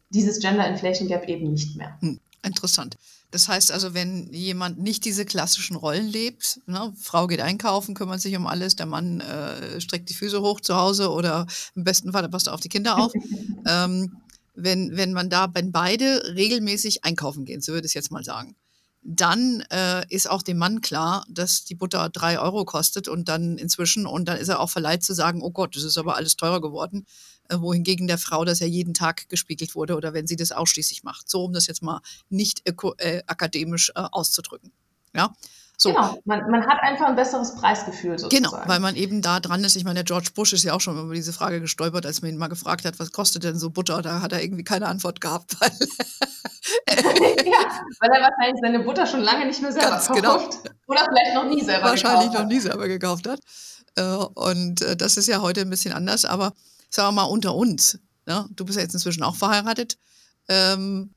dieses 0.09 0.39
Gender 0.39 0.67
Inflation 0.67 1.07
Gap 1.07 1.27
eben 1.27 1.51
nicht 1.51 1.77
mehr. 1.77 1.95
Hm. 1.99 2.19
Interessant. 2.43 2.97
Das 3.31 3.47
heißt 3.47 3.71
also, 3.71 3.93
wenn 3.93 4.31
jemand 4.33 4.77
nicht 4.77 5.05
diese 5.05 5.25
klassischen 5.25 5.77
Rollen 5.77 6.07
lebt, 6.07 6.59
ne, 6.65 6.93
Frau 6.99 7.27
geht 7.27 7.39
einkaufen, 7.39 7.95
kümmert 7.95 8.19
sich 8.19 8.35
um 8.35 8.45
alles, 8.45 8.75
der 8.75 8.85
Mann 8.85 9.21
äh, 9.21 9.79
streckt 9.79 10.09
die 10.09 10.13
Füße 10.13 10.41
hoch 10.41 10.59
zu 10.59 10.75
Hause 10.75 11.09
oder 11.09 11.47
im 11.73 11.85
besten 11.85 12.11
Fall 12.11 12.27
passt 12.27 12.47
er 12.47 12.53
auf 12.53 12.59
die 12.59 12.69
Kinder 12.69 12.97
auf. 12.97 13.13
ähm, 13.67 14.17
wenn, 14.53 14.97
wenn 14.97 15.13
man 15.13 15.29
da, 15.29 15.49
wenn 15.53 15.71
beide 15.71 16.35
regelmäßig 16.35 17.05
einkaufen 17.05 17.45
gehen, 17.45 17.61
so 17.61 17.71
würde 17.71 17.87
ich 17.87 17.93
jetzt 17.93 18.11
mal 18.11 18.23
sagen, 18.23 18.55
dann 19.03 19.63
äh, 19.71 20.05
ist 20.09 20.29
auch 20.29 20.43
dem 20.43 20.57
Mann 20.57 20.81
klar, 20.81 21.25
dass 21.27 21.63
die 21.63 21.73
Butter 21.73 22.09
drei 22.09 22.39
Euro 22.39 22.65
kostet 22.65 23.07
und 23.07 23.29
dann 23.29 23.57
inzwischen, 23.57 24.05
und 24.05 24.25
dann 24.27 24.37
ist 24.37 24.49
er 24.49 24.59
auch 24.59 24.69
verleiht 24.69 25.03
zu 25.03 25.13
sagen, 25.13 25.41
oh 25.41 25.51
Gott, 25.51 25.75
das 25.75 25.83
ist 25.83 25.97
aber 25.97 26.17
alles 26.17 26.35
teurer 26.35 26.61
geworden, 26.61 27.05
wohingegen 27.59 28.07
der 28.07 28.17
Frau 28.17 28.45
das 28.45 28.59
ja 28.59 28.67
jeden 28.67 28.93
Tag 28.93 29.27
gespiegelt 29.29 29.75
wurde 29.75 29.95
oder 29.95 30.13
wenn 30.13 30.27
sie 30.27 30.35
das 30.35 30.51
ausschließlich 30.51 31.03
macht. 31.03 31.29
So, 31.29 31.45
um 31.45 31.53
das 31.53 31.67
jetzt 31.67 31.83
mal 31.83 32.01
nicht 32.29 32.61
äh, 32.65 33.23
akademisch 33.27 33.91
äh, 33.95 34.03
auszudrücken. 34.11 34.71
Ja. 35.13 35.33
So. 35.77 35.89
Genau, 35.89 36.19
man, 36.25 36.51
man, 36.51 36.67
hat 36.67 36.77
einfach 36.83 37.07
ein 37.07 37.15
besseres 37.15 37.55
Preisgefühl 37.55 38.19
sozusagen. 38.19 38.51
Genau, 38.51 38.67
weil 38.67 38.79
man 38.79 38.95
eben 38.95 39.23
da 39.23 39.39
dran 39.39 39.63
ist. 39.63 39.75
Ich 39.75 39.83
meine, 39.83 39.95
der 39.95 40.03
George 40.03 40.29
Bush 40.35 40.53
ist 40.53 40.63
ja 40.63 40.73
auch 40.73 40.79
schon 40.79 40.95
über 40.95 41.15
diese 41.15 41.33
Frage 41.33 41.59
gestolpert, 41.59 42.05
als 42.05 42.21
man 42.21 42.29
ihn 42.29 42.37
mal 42.37 42.49
gefragt 42.49 42.85
hat, 42.85 42.99
was 42.99 43.11
kostet 43.11 43.43
denn 43.43 43.57
so 43.57 43.71
Butter? 43.71 44.03
Da 44.03 44.21
hat 44.21 44.31
er 44.31 44.43
irgendwie 44.43 44.63
keine 44.63 44.85
Antwort 44.85 45.21
gehabt. 45.21 45.55
Weil 45.59 45.71
ja, 46.87 47.59
weil 47.99 48.09
er 48.11 48.21
wahrscheinlich 48.21 48.61
seine 48.61 48.79
Butter 48.81 49.05
schon 49.07 49.21
lange 49.21 49.45
nicht 49.45 49.61
mehr 49.61 49.71
selber 49.71 49.89
Ganz 49.89 50.07
genau. 50.07 50.37
kauft. 50.37 50.63
Genau. 50.63 50.75
Oder 50.87 51.05
vielleicht 51.09 51.33
noch 51.33 51.45
nie 51.45 51.63
selber 51.63 51.85
wahrscheinlich 51.85 52.29
gekauft 52.29 52.37
hat. 52.37 52.43
noch 52.43 52.49
nie 52.49 52.59
selber 52.59 52.87
gekauft 52.87 53.27
hat. 53.27 53.39
Äh, 53.95 54.03
und 54.03 54.81
äh, 54.81 54.95
das 54.95 55.17
ist 55.17 55.27
ja 55.27 55.41
heute 55.41 55.61
ein 55.61 55.69
bisschen 55.69 55.93
anders. 55.93 56.25
Aber 56.25 56.53
sagen 56.91 57.09
wir 57.09 57.23
mal 57.23 57.23
unter 57.23 57.55
uns, 57.55 57.99
ne? 58.27 58.47
du 58.51 58.65
bist 58.65 58.77
ja 58.77 58.83
jetzt 58.83 58.93
inzwischen 58.93 59.23
auch 59.23 59.35
verheiratet. 59.35 59.97
Ähm, 60.47 61.13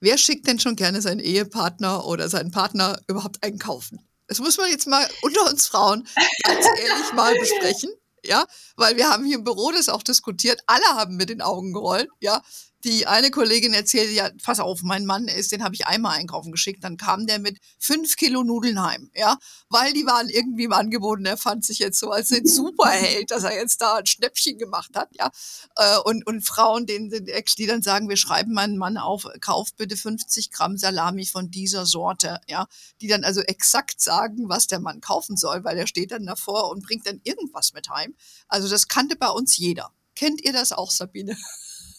Wer 0.00 0.16
schickt 0.16 0.46
denn 0.46 0.60
schon 0.60 0.76
gerne 0.76 1.02
seinen 1.02 1.20
Ehepartner 1.20 2.06
oder 2.06 2.28
seinen 2.28 2.52
Partner 2.52 3.00
überhaupt 3.08 3.42
einkaufen? 3.42 4.06
Das 4.28 4.38
muss 4.38 4.56
man 4.56 4.70
jetzt 4.70 4.86
mal 4.86 5.06
unter 5.22 5.48
uns 5.48 5.66
Frauen 5.66 6.06
ganz 6.44 6.66
ehrlich 6.80 7.12
mal 7.14 7.34
besprechen. 7.38 7.90
Ja, 8.24 8.44
weil 8.76 8.96
wir 8.96 9.08
haben 9.08 9.24
hier 9.24 9.38
im 9.38 9.44
Büro 9.44 9.72
das 9.72 9.88
auch 9.88 10.02
diskutiert. 10.02 10.60
Alle 10.66 10.84
haben 10.94 11.16
mit 11.16 11.30
den 11.30 11.40
Augen 11.40 11.72
gerollt. 11.72 12.08
Ja, 12.20 12.42
die 12.84 13.06
eine 13.06 13.30
Kollegin 13.30 13.74
erzählte, 13.74 14.12
ja, 14.12 14.30
pass 14.42 14.60
auf, 14.60 14.82
mein 14.82 15.04
Mann 15.04 15.26
ist, 15.26 15.50
den 15.50 15.64
habe 15.64 15.74
ich 15.74 15.86
einmal 15.86 16.16
einkaufen 16.16 16.52
geschickt, 16.52 16.84
dann 16.84 16.96
kam 16.96 17.26
der 17.26 17.40
mit 17.40 17.58
fünf 17.78 18.16
Kilo 18.16 18.44
Nudeln 18.44 18.80
heim, 18.80 19.10
ja, 19.14 19.36
weil 19.68 19.92
die 19.92 20.06
waren 20.06 20.28
irgendwie 20.28 20.64
im 20.64 20.72
Angebot 20.72 21.18
und 21.18 21.26
er 21.26 21.36
fand 21.36 21.64
sich 21.64 21.80
jetzt 21.80 21.98
so 21.98 22.10
als 22.10 22.28
den 22.28 22.46
Superheld, 22.46 23.30
dass 23.30 23.42
er 23.42 23.54
jetzt 23.54 23.80
da 23.80 23.96
ein 23.96 24.06
Schnäppchen 24.06 24.58
gemacht 24.58 24.90
hat, 24.94 25.08
ja, 25.12 25.30
äh, 25.76 25.98
und, 26.04 26.26
und 26.26 26.42
Frauen, 26.42 26.86
denen, 26.86 27.10
die 27.10 27.66
dann 27.66 27.82
sagen, 27.82 28.08
wir 28.08 28.16
schreiben 28.16 28.52
meinen 28.52 28.78
Mann 28.78 28.96
auf, 28.96 29.26
kauf 29.40 29.74
bitte 29.76 29.96
50 29.96 30.52
Gramm 30.52 30.76
Salami 30.76 31.26
von 31.26 31.50
dieser 31.50 31.84
Sorte, 31.84 32.40
ja, 32.46 32.66
die 33.00 33.08
dann 33.08 33.24
also 33.24 33.40
exakt 33.40 34.00
sagen, 34.00 34.48
was 34.48 34.68
der 34.68 34.78
Mann 34.78 35.00
kaufen 35.00 35.36
soll, 35.36 35.64
weil 35.64 35.76
er 35.78 35.86
steht 35.86 36.12
dann 36.12 36.26
davor 36.26 36.70
und 36.70 36.84
bringt 36.84 37.06
dann 37.06 37.20
irgendwas 37.24 37.72
mit 37.72 37.88
heim. 37.88 38.14
Also 38.46 38.68
das 38.68 38.88
kannte 38.88 39.16
bei 39.16 39.28
uns 39.28 39.56
jeder. 39.56 39.92
Kennt 40.14 40.42
ihr 40.42 40.52
das 40.52 40.72
auch, 40.72 40.90
Sabine? 40.90 41.36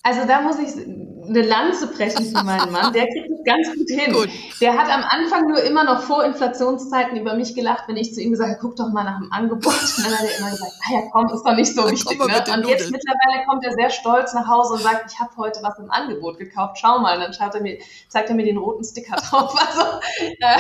Also 0.02 0.26
da 0.26 0.42
muss 0.42 0.58
ich 0.60 0.70
eine 1.30 1.42
Lanze 1.42 1.88
brechen 1.88 2.26
für 2.26 2.44
meinen 2.44 2.72
Mann. 2.72 2.94
Der 2.94 3.06
kriegt 3.08 3.30
es 3.30 3.44
ganz 3.44 3.68
gut 3.76 3.90
hin. 3.90 4.14
Gut. 4.14 4.30
Der 4.62 4.78
hat 4.78 4.90
am 4.90 5.04
Anfang 5.04 5.48
nur 5.48 5.62
immer 5.62 5.84
noch 5.84 6.02
vor 6.02 6.24
Inflationszeiten 6.24 7.18
über 7.18 7.36
mich 7.36 7.54
gelacht, 7.54 7.84
wenn 7.88 7.98
ich 7.98 8.14
zu 8.14 8.22
ihm 8.22 8.32
gesagt 8.32 8.50
habe, 8.50 8.60
guck 8.62 8.76
doch 8.78 8.90
mal 8.90 9.04
nach 9.04 9.20
dem 9.20 9.32
Angebot. 9.32 9.74
Und 9.74 10.06
dann 10.06 10.18
hat 10.18 10.26
er 10.26 10.40
immer 10.40 10.52
gesagt, 10.52 10.72
ah 10.88 10.94
ja 10.94 11.02
komm, 11.12 11.28
ist 11.28 11.44
doch 11.44 11.56
nicht 11.56 11.74
so 11.76 11.84
dann 11.84 11.92
wichtig. 11.92 12.18
Ne? 12.18 12.54
Und 12.54 12.68
jetzt 12.68 12.92
mittlerweile 12.92 13.46
kommt 13.48 13.66
er 13.66 13.74
sehr 13.74 13.90
stolz 13.90 14.34
nach 14.34 14.48
Hause 14.48 14.74
und 14.76 14.82
sagt, 14.82 15.12
ich 15.12 15.20
habe 15.20 15.32
heute 15.38 15.60
was 15.62 15.78
im 15.80 15.92
Angebot 15.92 16.38
gekauft, 16.40 16.78
schau 16.80 17.00
mal. 17.00 17.16
Und 17.16 17.24
dann 17.24 17.34
schaut 17.34 17.54
er 17.56 17.62
mir, 17.62 17.78
zeigt 18.08 18.30
er 18.30 18.36
mir 18.36 18.46
den 18.46 18.58
roten 18.58 18.84
Sticker 18.84 19.16
drauf. 19.18 19.56
Also 19.70 20.00
äh, 20.40 20.58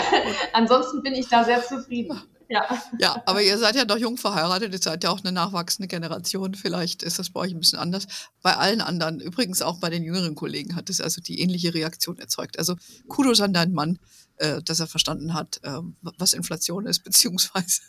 ansonsten 0.54 1.02
bin 1.02 1.14
ich 1.14 1.28
da 1.30 1.44
sehr 1.44 1.64
zufrieden. 1.64 2.22
Ja. 2.52 2.82
ja, 2.98 3.22
aber 3.28 3.44
ihr 3.44 3.60
seid 3.60 3.76
ja 3.76 3.86
doch 3.86 3.98
jung 3.98 4.18
verheiratet, 4.18 4.74
ihr 4.74 4.82
seid 4.82 5.04
ja 5.04 5.12
auch 5.12 5.20
eine 5.20 5.32
nachwachsende 5.32 5.88
Generation. 5.88 6.56
Vielleicht 6.56 7.04
ist 7.04 7.20
das 7.20 7.30
bei 7.30 7.42
euch 7.42 7.54
ein 7.54 7.60
bisschen 7.60 7.78
anders. 7.78 8.08
Bei 8.42 8.58
allen 8.58 8.82
anderen, 8.82 9.20
übrigens 9.20 9.62
auch 9.62 9.78
bei 9.78 9.92
den 9.92 10.04
jüngeren 10.04 10.34
Kollegen, 10.34 10.76
hat 10.76 10.90
es 10.90 11.00
also 11.00 11.22
die 11.22 11.42
ähnliche 11.42 11.76
Reaktion 11.76 12.18
erzeugt. 12.18 12.58
Also 12.58 12.76
Kudos 13.08 13.40
an 13.42 13.54
deinen 13.54 13.74
Mann, 13.74 14.00
äh, 14.38 14.64
dass 14.64 14.80
er 14.80 14.88
verstanden 14.88 15.36
hat, 15.36 15.60
äh, 15.62 15.80
was 16.02 16.34
Inflation 16.34 16.88
ist, 16.88 17.00
beziehungsweise 17.04 17.82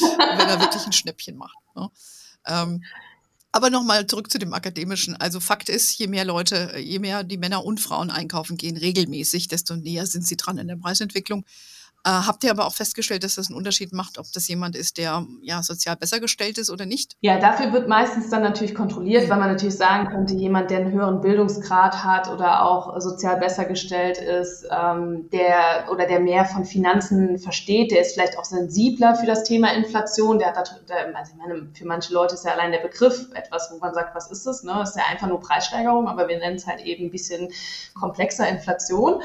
wenn 0.00 0.48
er 0.48 0.60
wirklich 0.60 0.84
ein 0.84 0.92
Schnäppchen 0.92 1.36
macht. 1.36 1.56
Ne? 1.76 1.88
Ähm, 2.46 2.82
aber 3.52 3.70
nochmal 3.70 4.06
zurück 4.06 4.32
zu 4.32 4.38
dem 4.38 4.52
Akademischen. 4.52 5.14
Also 5.14 5.38
Fakt 5.38 5.68
ist, 5.68 5.96
je 5.98 6.08
mehr 6.08 6.24
Leute, 6.24 6.76
je 6.78 6.98
mehr 6.98 7.22
die 7.22 7.36
Männer 7.36 7.64
und 7.64 7.80
Frauen 7.80 8.10
einkaufen 8.10 8.56
gehen, 8.56 8.78
regelmäßig, 8.78 9.46
desto 9.46 9.76
näher 9.76 10.06
sind 10.06 10.26
sie 10.26 10.36
dran 10.36 10.58
in 10.58 10.68
der 10.68 10.76
Preisentwicklung. 10.76 11.44
Äh, 12.04 12.10
habt 12.10 12.42
ihr 12.42 12.50
aber 12.50 12.66
auch 12.66 12.74
festgestellt, 12.74 13.22
dass 13.22 13.36
das 13.36 13.48
einen 13.48 13.56
Unterschied 13.56 13.92
macht, 13.92 14.18
ob 14.18 14.26
das 14.34 14.48
jemand 14.48 14.74
ist, 14.74 14.98
der 14.98 15.24
ja 15.40 15.62
sozial 15.62 15.94
besser 15.96 16.18
gestellt 16.18 16.58
ist 16.58 16.68
oder 16.68 16.84
nicht? 16.84 17.16
Ja, 17.20 17.38
dafür 17.38 17.72
wird 17.72 17.86
meistens 17.88 18.28
dann 18.28 18.42
natürlich 18.42 18.74
kontrolliert, 18.74 19.30
weil 19.30 19.38
man 19.38 19.50
natürlich 19.50 19.76
sagen 19.76 20.08
könnte, 20.08 20.34
jemand, 20.34 20.70
der 20.70 20.78
einen 20.78 20.90
höheren 20.90 21.20
Bildungsgrad 21.20 22.02
hat 22.02 22.28
oder 22.28 22.64
auch 22.64 23.00
sozial 23.00 23.36
besser 23.36 23.66
gestellt 23.66 24.18
ist, 24.18 24.66
ähm, 24.68 25.30
der 25.30 25.86
oder 25.92 26.06
der 26.06 26.18
mehr 26.18 26.44
von 26.44 26.64
Finanzen 26.64 27.38
versteht, 27.38 27.92
der 27.92 28.00
ist 28.00 28.14
vielleicht 28.14 28.36
auch 28.36 28.44
sensibler 28.44 29.14
für 29.14 29.26
das 29.26 29.44
Thema 29.44 29.72
Inflation. 29.72 30.40
Der 30.40 30.48
hat 30.48 30.82
da, 30.88 30.94
also 31.14 31.32
ich 31.32 31.38
meine, 31.38 31.68
für 31.72 31.86
manche 31.86 32.12
Leute 32.12 32.34
ist 32.34 32.44
ja 32.44 32.52
allein 32.52 32.72
der 32.72 32.80
Begriff 32.80 33.28
etwas, 33.34 33.70
wo 33.72 33.78
man 33.78 33.94
sagt, 33.94 34.16
was 34.16 34.28
ist 34.28 34.44
das? 34.44 34.64
Ne? 34.64 34.72
Das 34.74 34.90
ist 34.90 34.96
ja 34.96 35.04
einfach 35.08 35.28
nur 35.28 35.38
Preissteigerung, 35.38 36.08
aber 36.08 36.26
wir 36.26 36.38
nennen 36.38 36.56
es 36.56 36.66
halt 36.66 36.80
eben 36.80 37.06
ein 37.06 37.10
bisschen 37.12 37.48
komplexer 37.94 38.48
Inflation. 38.48 39.22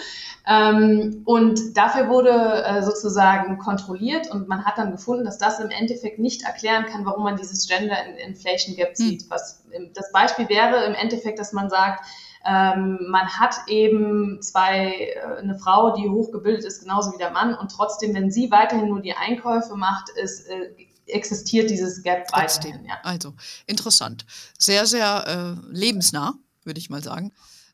Ähm, 0.47 1.23
und 1.25 1.75
dafür 1.75 2.09
wurde 2.09 2.66
äh, 2.67 2.83
sozusagen 2.83 3.57
kontrolliert 3.57 4.29
und 4.29 4.47
man 4.47 4.65
hat 4.65 4.77
dann 4.77 4.91
gefunden, 4.91 5.23
dass 5.23 5.37
das 5.37 5.59
im 5.59 5.69
Endeffekt 5.69 6.19
nicht 6.19 6.43
erklären 6.43 6.85
kann, 6.85 7.05
warum 7.05 7.23
man 7.23 7.37
dieses 7.37 7.67
Gender 7.67 7.95
Inflation 8.17 8.75
Gap 8.75 8.89
hm. 8.89 8.95
sieht. 8.95 9.29
Was 9.29 9.63
das 9.93 10.11
Beispiel 10.11 10.49
wäre 10.49 10.83
im 10.85 10.93
Endeffekt, 10.93 11.39
dass 11.39 11.53
man 11.53 11.69
sagt, 11.69 12.05
ähm, 12.45 12.99
man 13.09 13.27
hat 13.27 13.55
eben 13.67 14.41
zwei, 14.41 15.13
äh, 15.15 15.39
eine 15.39 15.57
Frau, 15.57 15.95
die 15.95 16.09
hochgebildet 16.09 16.65
ist, 16.65 16.81
genauso 16.81 17.13
wie 17.13 17.17
der 17.17 17.31
Mann 17.31 17.53
und 17.55 17.71
trotzdem, 17.71 18.13
wenn 18.13 18.31
sie 18.31 18.51
weiterhin 18.51 18.89
nur 18.89 19.01
die 19.01 19.13
Einkäufe 19.13 19.75
macht, 19.75 20.09
ist, 20.09 20.47
äh, 20.47 20.69
existiert 21.07 21.69
dieses 21.69 22.03
Gap 22.03 22.27
trotzdem. 22.27 22.71
weiterhin. 22.71 22.89
Ja. 22.89 22.97
Also 23.03 23.33
interessant, 23.65 24.25
sehr, 24.57 24.85
sehr 24.85 25.57
äh, 25.57 25.73
lebensnah, 25.73 26.33
würde 26.63 26.79
ich 26.79 26.89
mal 26.89 27.01
sagen. 27.01 27.31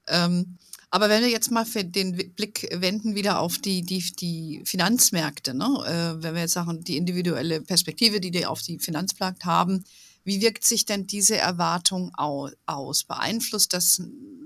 Ähm, 0.08 0.58
aber 0.94 1.10
wenn 1.10 1.24
wir 1.24 1.30
jetzt 1.30 1.50
mal 1.50 1.66
den 1.66 2.16
Blick 2.36 2.68
wenden 2.72 3.16
wieder 3.16 3.40
auf 3.40 3.58
die, 3.58 3.82
die, 3.82 4.04
die 4.16 4.62
Finanzmärkte, 4.64 5.56
ne? 5.56 5.66
Äh, 5.88 6.22
wenn 6.22 6.36
wir 6.36 6.42
jetzt 6.42 6.54
sagen, 6.54 6.84
die 6.84 6.98
individuelle 6.98 7.62
Perspektive, 7.62 8.20
die 8.20 8.30
die 8.30 8.46
auf 8.46 8.62
die 8.62 8.78
Finanzmarkt 8.78 9.44
haben, 9.44 9.86
wie 10.24 10.40
wirkt 10.40 10.64
sich 10.64 10.86
denn 10.86 11.08
diese 11.08 11.36
Erwartung 11.36 12.14
aus? 12.16 13.06
Beeinflusst 13.06 13.74
das 13.74 14.04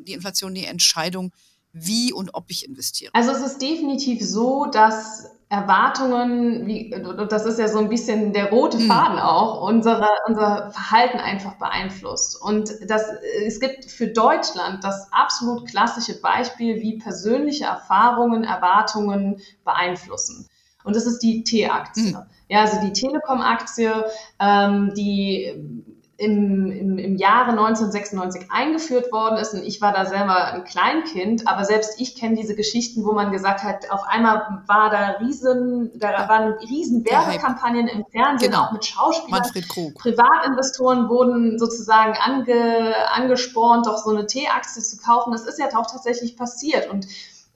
die 0.07 0.13
Inflation 0.13 0.55
die 0.55 0.63
Entscheidung, 0.63 1.33
wie 1.73 2.13
und 2.13 2.33
ob 2.33 2.45
ich 2.47 2.65
investiere? 2.65 3.13
Also 3.13 3.31
es 3.31 3.41
ist 3.41 3.61
definitiv 3.61 4.25
so, 4.25 4.67
dass 4.67 5.25
Erwartungen, 5.49 6.67
wie, 6.67 6.93
das 7.29 7.45
ist 7.45 7.57
ja 7.57 7.69
so 7.69 7.79
ein 7.79 7.87
bisschen 7.87 8.33
der 8.33 8.49
rote 8.49 8.79
hm. 8.79 8.87
Faden 8.87 9.17
auch, 9.17 9.61
unsere, 9.61 10.09
unser 10.27 10.71
Verhalten 10.71 11.19
einfach 11.19 11.53
beeinflusst. 11.53 12.41
Und 12.41 12.69
das, 12.87 13.03
es 13.45 13.61
gibt 13.61 13.85
für 13.85 14.07
Deutschland 14.07 14.83
das 14.83 15.07
absolut 15.13 15.65
klassische 15.69 16.19
Beispiel, 16.19 16.81
wie 16.81 16.97
persönliche 16.97 17.63
Erfahrungen 17.63 18.43
Erwartungen 18.43 19.41
beeinflussen. 19.63 20.49
Und 20.83 20.95
das 20.95 21.05
ist 21.05 21.19
die 21.19 21.43
T-Aktie. 21.43 22.11
Mhm. 22.11 22.25
Ja, 22.49 22.61
also 22.61 22.81
die 22.81 22.93
Telekom-Aktie, 22.93 24.05
ähm, 24.39 24.93
die 24.95 25.85
im, 26.17 26.71
im, 26.71 26.97
im 26.97 27.15
Jahre 27.15 27.51
1996 27.51 28.49
eingeführt 28.49 29.11
worden 29.11 29.37
ist 29.37 29.53
und 29.53 29.63
ich 29.63 29.81
war 29.81 29.93
da 29.93 30.05
selber 30.05 30.45
ein 30.45 30.63
Kleinkind, 30.63 31.47
aber 31.47 31.63
selbst 31.63 32.01
ich 32.01 32.15
kenne 32.15 32.35
diese 32.35 32.55
Geschichten, 32.55 33.05
wo 33.05 33.13
man 33.13 33.31
gesagt 33.31 33.63
hat, 33.63 33.91
auf 33.91 34.01
einmal 34.07 34.63
war 34.65 34.89
da 34.89 35.23
riesen, 35.23 35.91
da 35.95 36.27
waren 36.27 36.53
riesen 36.53 37.05
Werbekampagnen 37.05 37.87
im 37.87 38.05
Fernsehen, 38.11 38.51
genau. 38.51 38.63
auch 38.63 38.71
mit 38.71 38.83
Schauspielern. 38.85 39.41
Manfred 39.41 39.69
Krug. 39.69 39.93
Privatinvestoren 39.95 41.07
wurden 41.07 41.59
sozusagen 41.59 42.15
ange, 42.19 42.95
angespornt, 43.13 43.85
doch 43.85 43.97
so 43.97 44.09
eine 44.09 44.25
T-Aktie 44.25 44.81
zu 44.81 44.97
kaufen. 44.97 45.31
Das 45.31 45.45
ist 45.45 45.59
ja 45.59 45.67
auch 45.67 45.85
tatsächlich 45.85 46.35
passiert 46.35 46.89
und 46.89 47.07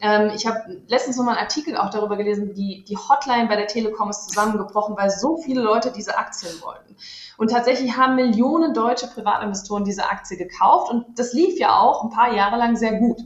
ähm, 0.01 0.31
ich 0.35 0.47
habe 0.47 0.81
letztens 0.87 1.17
noch 1.17 1.25
mal 1.25 1.33
einen 1.33 1.41
Artikel 1.41 1.77
auch 1.77 1.91
darüber 1.91 2.17
gelesen, 2.17 2.53
die, 2.55 2.83
die 2.87 2.97
Hotline 2.97 3.47
bei 3.47 3.55
der 3.55 3.67
Telekom 3.67 4.09
ist 4.09 4.29
zusammengebrochen, 4.29 4.97
weil 4.97 5.11
so 5.11 5.37
viele 5.37 5.61
Leute 5.61 5.91
diese 5.95 6.17
Aktien 6.17 6.51
wollten. 6.61 6.95
Und 7.37 7.51
tatsächlich 7.51 7.95
haben 7.95 8.15
Millionen 8.15 8.73
deutsche 8.73 9.07
Privatinvestoren 9.07 9.85
diese 9.85 10.09
Aktie 10.09 10.37
gekauft 10.37 10.91
und 10.91 11.19
das 11.19 11.33
lief 11.33 11.59
ja 11.59 11.79
auch 11.79 12.03
ein 12.03 12.09
paar 12.09 12.33
Jahre 12.33 12.57
lang 12.57 12.75
sehr 12.75 12.97
gut. 12.97 13.19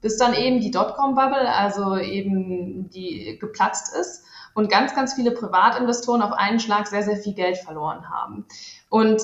Bis 0.00 0.18
dann 0.18 0.34
eben 0.34 0.60
die 0.60 0.70
Dotcom-Bubble, 0.70 1.48
also 1.48 1.96
eben 1.96 2.90
die 2.90 3.38
geplatzt 3.40 3.94
ist 3.94 4.24
und 4.54 4.68
ganz, 4.68 4.94
ganz 4.94 5.14
viele 5.14 5.30
Privatinvestoren 5.30 6.22
auf 6.22 6.32
einen 6.32 6.58
Schlag 6.58 6.88
sehr, 6.88 7.02
sehr 7.02 7.16
viel 7.16 7.34
Geld 7.34 7.58
verloren 7.58 8.10
haben. 8.10 8.46
Und 8.88 9.22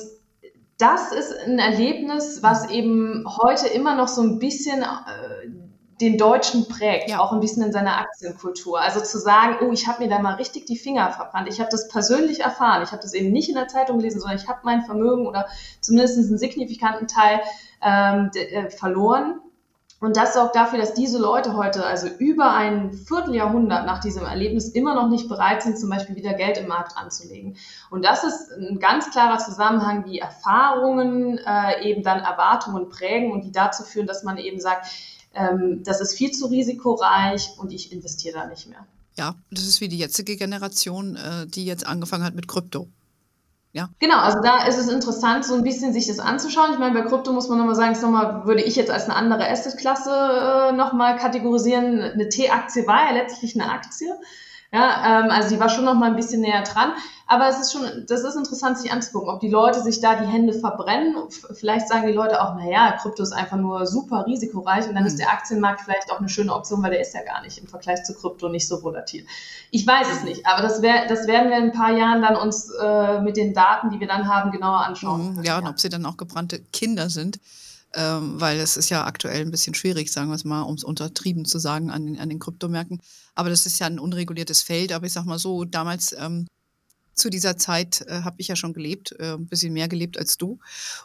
das 0.79 1.13
ist 1.13 1.35
ein 1.47 1.59
Erlebnis, 1.59 2.43
was 2.43 2.71
eben 2.71 3.25
heute 3.43 3.69
immer 3.69 3.95
noch 3.95 4.09
so 4.09 4.23
ein 4.23 4.39
bisschen 4.39 4.83
äh, 4.83 5.49
den 6.03 6.19
Deutschen 6.19 6.69
prägt, 6.69 7.09
ja. 7.09 7.21
auch 7.21 7.33
ein 7.33 7.41
bisschen 7.41 7.63
in 7.63 7.73
seiner 7.73 7.99
Aktienkultur. 7.99 8.81
Also 8.81 9.01
zu 9.01 9.19
sagen, 9.19 9.57
oh, 9.63 9.73
ich 9.73 9.87
habe 9.87 10.03
mir 10.03 10.11
da 10.11 10.19
mal 10.19 10.35
richtig 10.35 10.67
die 10.67 10.77
Finger 10.77 11.11
verbrannt. 11.13 11.49
Ich 11.49 11.61
habe 11.61 11.71
das 11.71 11.89
persönlich 11.89 12.41
erfahren. 12.41 12.83
Ich 12.83 12.93
habe 12.93 13.03
das 13.03 13.15
eben 13.15 13.33
nicht 13.33 13.49
in 13.49 13.55
der 13.55 13.69
Zeitung 13.69 13.99
gelesen, 13.99 14.21
sondern 14.21 14.39
ich 14.39 14.49
habe 14.49 14.61
mein 14.65 14.83
Vermögen 14.83 15.27
oder 15.27 15.47
zumindest 15.81 16.19
einen 16.19 16.39
signifikanten 16.39 17.09
Teil 17.09 17.41
ähm, 17.83 18.31
äh, 18.35 18.69
verloren 18.71 19.41
und 20.03 20.17
das 20.17 20.35
sorgt 20.35 20.57
dafür, 20.57 20.81
dass 20.81 20.95
diese 20.95 21.17
Leute 21.17 21.57
heute, 21.57 21.87
also 21.87 22.09
über 22.09 22.53
ein 22.53 22.93
Vierteljahrhundert 22.93 23.87
nach 23.87 24.01
diesem 24.01 24.27
Erlebnis, 24.27 24.71
immer 24.71 24.97
noch 24.97 25.09
nicht 25.09 25.29
bereit 25.29 25.63
sind, 25.63 25.79
zum 25.79 25.91
Beispiel 25.91 26.17
wieder 26.17 26.35
Geld 26.35 26.59
im 26.59 26.67
Markt 26.67 26.97
anzulegen. 26.97 27.57
Und 27.89 28.05
das 28.05 28.25
ist 28.25 28.51
ein 28.51 28.81
ganz 28.81 29.13
klarer 29.13 29.39
Zusammenhang, 29.39 30.05
wie 30.05 30.19
Erfahrungen 30.19 31.39
äh, 31.39 31.89
eben 31.89 32.03
dann 32.03 32.19
Erwartungen 32.19 32.89
prägen 32.89 33.31
und 33.31 33.45
die 33.45 33.53
dazu 33.53 33.85
führen, 33.85 34.09
dass 34.09 34.25
man 34.25 34.39
eben 34.39 34.59
sagt, 34.59 34.89
ähm, 35.35 35.83
das 35.85 36.01
ist 36.01 36.15
viel 36.15 36.31
zu 36.31 36.47
risikoreich 36.47 37.51
und 37.59 37.73
ich 37.73 37.93
investiere 37.93 38.35
da 38.35 38.47
nicht 38.47 38.69
mehr. 38.69 38.87
Ja, 39.17 39.35
das 39.51 39.65
ist 39.65 39.81
wie 39.81 39.89
die 39.89 39.99
jetzige 39.99 40.37
Generation, 40.37 41.17
äh, 41.17 41.47
die 41.47 41.65
jetzt 41.65 41.87
angefangen 41.87 42.25
hat 42.25 42.35
mit 42.35 42.49
Krypto. 42.49 42.89
Ja. 43.75 43.89
Genau, 44.01 44.19
also 44.19 44.41
da 44.43 44.67
ist 44.67 44.79
es 44.79 44.89
interessant, 44.89 45.47
so 45.47 45.55
ein 45.55 45.63
bisschen 45.63 45.95
sich 45.95 46.07
das 46.07 46.19
anzuschauen. 46.19 46.73
Ich 46.73 46.79
meine, 46.79 46.95
bei 46.95 47.09
Krypto 47.09 47.33
muss 47.33 47.49
man 47.49 47.59
nochmal 47.59 47.75
sagen, 47.75 47.93
ist 47.93 48.03
nochmal, 48.03 48.45
würde 48.45 48.63
ich 48.63 48.77
jetzt 48.77 48.91
als 48.91 49.05
eine 49.05 49.17
andere 49.17 49.49
Assetklasse 49.49 50.11
äh, 50.11 50.73
nochmal 50.73 51.17
kategorisieren. 51.17 52.01
Eine 52.01 52.29
T-Aktie 52.29 52.87
war 52.87 53.07
ja 53.07 53.13
letztlich 53.13 53.59
eine 53.59 53.71
Aktie. 53.73 54.15
Ja, 54.73 55.21
ähm, 55.21 55.31
also 55.31 55.51
die 55.51 55.61
war 55.61 55.69
schon 55.69 55.85
noch 55.85 55.95
mal 55.95 56.07
ein 56.07 56.17
bisschen 56.17 56.41
näher 56.41 56.63
dran. 56.63 56.93
Aber 57.27 57.49
es 57.49 57.59
ist 57.61 57.73
schon, 57.73 57.83
das 58.09 58.25
ist 58.25 58.37
interessant, 58.37 58.79
sich 58.79 58.93
anzugucken, 58.93 59.31
ob 59.31 59.41
die 59.41 59.49
Leute 59.49 59.81
sich 59.81 60.01
da 60.01 60.21
die 60.21 60.27
Hände 60.27 60.53
verbrennen. 60.53 61.15
Vielleicht 61.53 61.89
sagen 61.89 62.07
die 62.07 62.13
Leute 62.13 62.43
auch, 62.43 62.55
naja, 62.57 62.99
Krypto 63.01 63.23
ist 63.23 63.33
einfach 63.33 63.57
nur 63.57 63.87
super 63.87 64.27
risikoreich 64.27 64.87
und 64.87 64.95
dann 64.95 65.05
mhm. 65.05 65.09
ist 65.09 65.19
der 65.19 65.31
Aktienmarkt 65.31 65.83
vielleicht 65.83 66.11
auch 66.11 66.19
eine 66.19 66.29
schöne 66.29 66.55
Option, 66.55 66.83
weil 66.83 66.91
der 66.91 67.01
ist 67.01 67.15
ja 67.15 67.23
gar 67.23 67.43
nicht 67.43 67.59
im 67.59 67.69
Vergleich 67.69 68.03
zu 68.05 68.15
Krypto 68.15 68.49
nicht 68.49 68.69
so 68.69 68.83
volatil. 68.83 69.27
Ich 69.71 69.87
weiß 69.87 70.09
es 70.13 70.25
nicht, 70.25 70.47
aber 70.47 70.63
das, 70.63 70.83
wär, 70.83 71.07
das 71.07 71.27
werden 71.27 71.51
wir 71.51 71.59
in 71.59 71.65
ein 71.65 71.73
paar 71.73 71.97
Jahren 71.97 72.21
dann 72.21 72.37
uns 72.37 72.71
äh, 72.71 73.21
mit 73.21 73.37
den 73.37 73.55
Daten, 73.55 73.91
die 73.91 74.01
wir 74.01 74.09
dann 74.09 74.29
haben, 74.29 74.51
genauer 74.51 74.81
anschauen. 74.81 75.37
Mhm, 75.37 75.43
ja, 75.43 75.59
und 75.59 75.67
ob 75.67 75.81
sie 75.81 75.89
dann 75.89 76.05
auch 76.05 76.17
gebrannte 76.17 76.61
Kinder 76.73 77.09
sind 77.09 77.39
ähm, 77.95 78.41
weil 78.41 78.59
es 78.59 78.77
ist 78.77 78.91
ja 78.91 79.05
aktuell 79.05 79.43
ein 79.43 79.51
bisschen 79.51 79.75
schwierig, 79.75 80.11
sagen 80.11 80.29
wir 80.29 80.35
es 80.35 80.45
mal, 80.45 80.63
um 80.63 80.75
es 80.75 80.85
untertrieben 80.85 81.45
zu 81.45 81.59
sagen, 81.59 81.91
an 81.91 82.07
den, 82.07 82.19
an 82.19 82.29
den 82.29 82.39
Kryptomärkten. 82.39 83.01
Aber 83.35 83.51
das 83.51 83.67
ist 83.67 83.79
ja 83.79 83.87
ein 83.87 83.99
unreguliertes 83.99 84.63
Feld. 84.63 84.93
Aber 84.93 85.07
ich 85.07 85.13
sag 85.13 85.25
mal 85.25 85.39
so, 85.39 85.65
damals 85.65 86.15
ähm, 86.19 86.47
zu 87.15 87.31
dieser 87.31 87.57
Zeit 87.57 88.03
äh, 88.09 88.23
habe 88.23 88.37
ich 88.39 88.49
ja 88.49 88.57
schon 88.57 88.73
gelebt, 88.73 89.13
äh, 89.19 89.35
ein 89.35 89.47
bisschen 89.47 89.73
mehr 89.73 89.89
gelebt 89.89 90.19
als 90.19 90.37
du. 90.37 90.59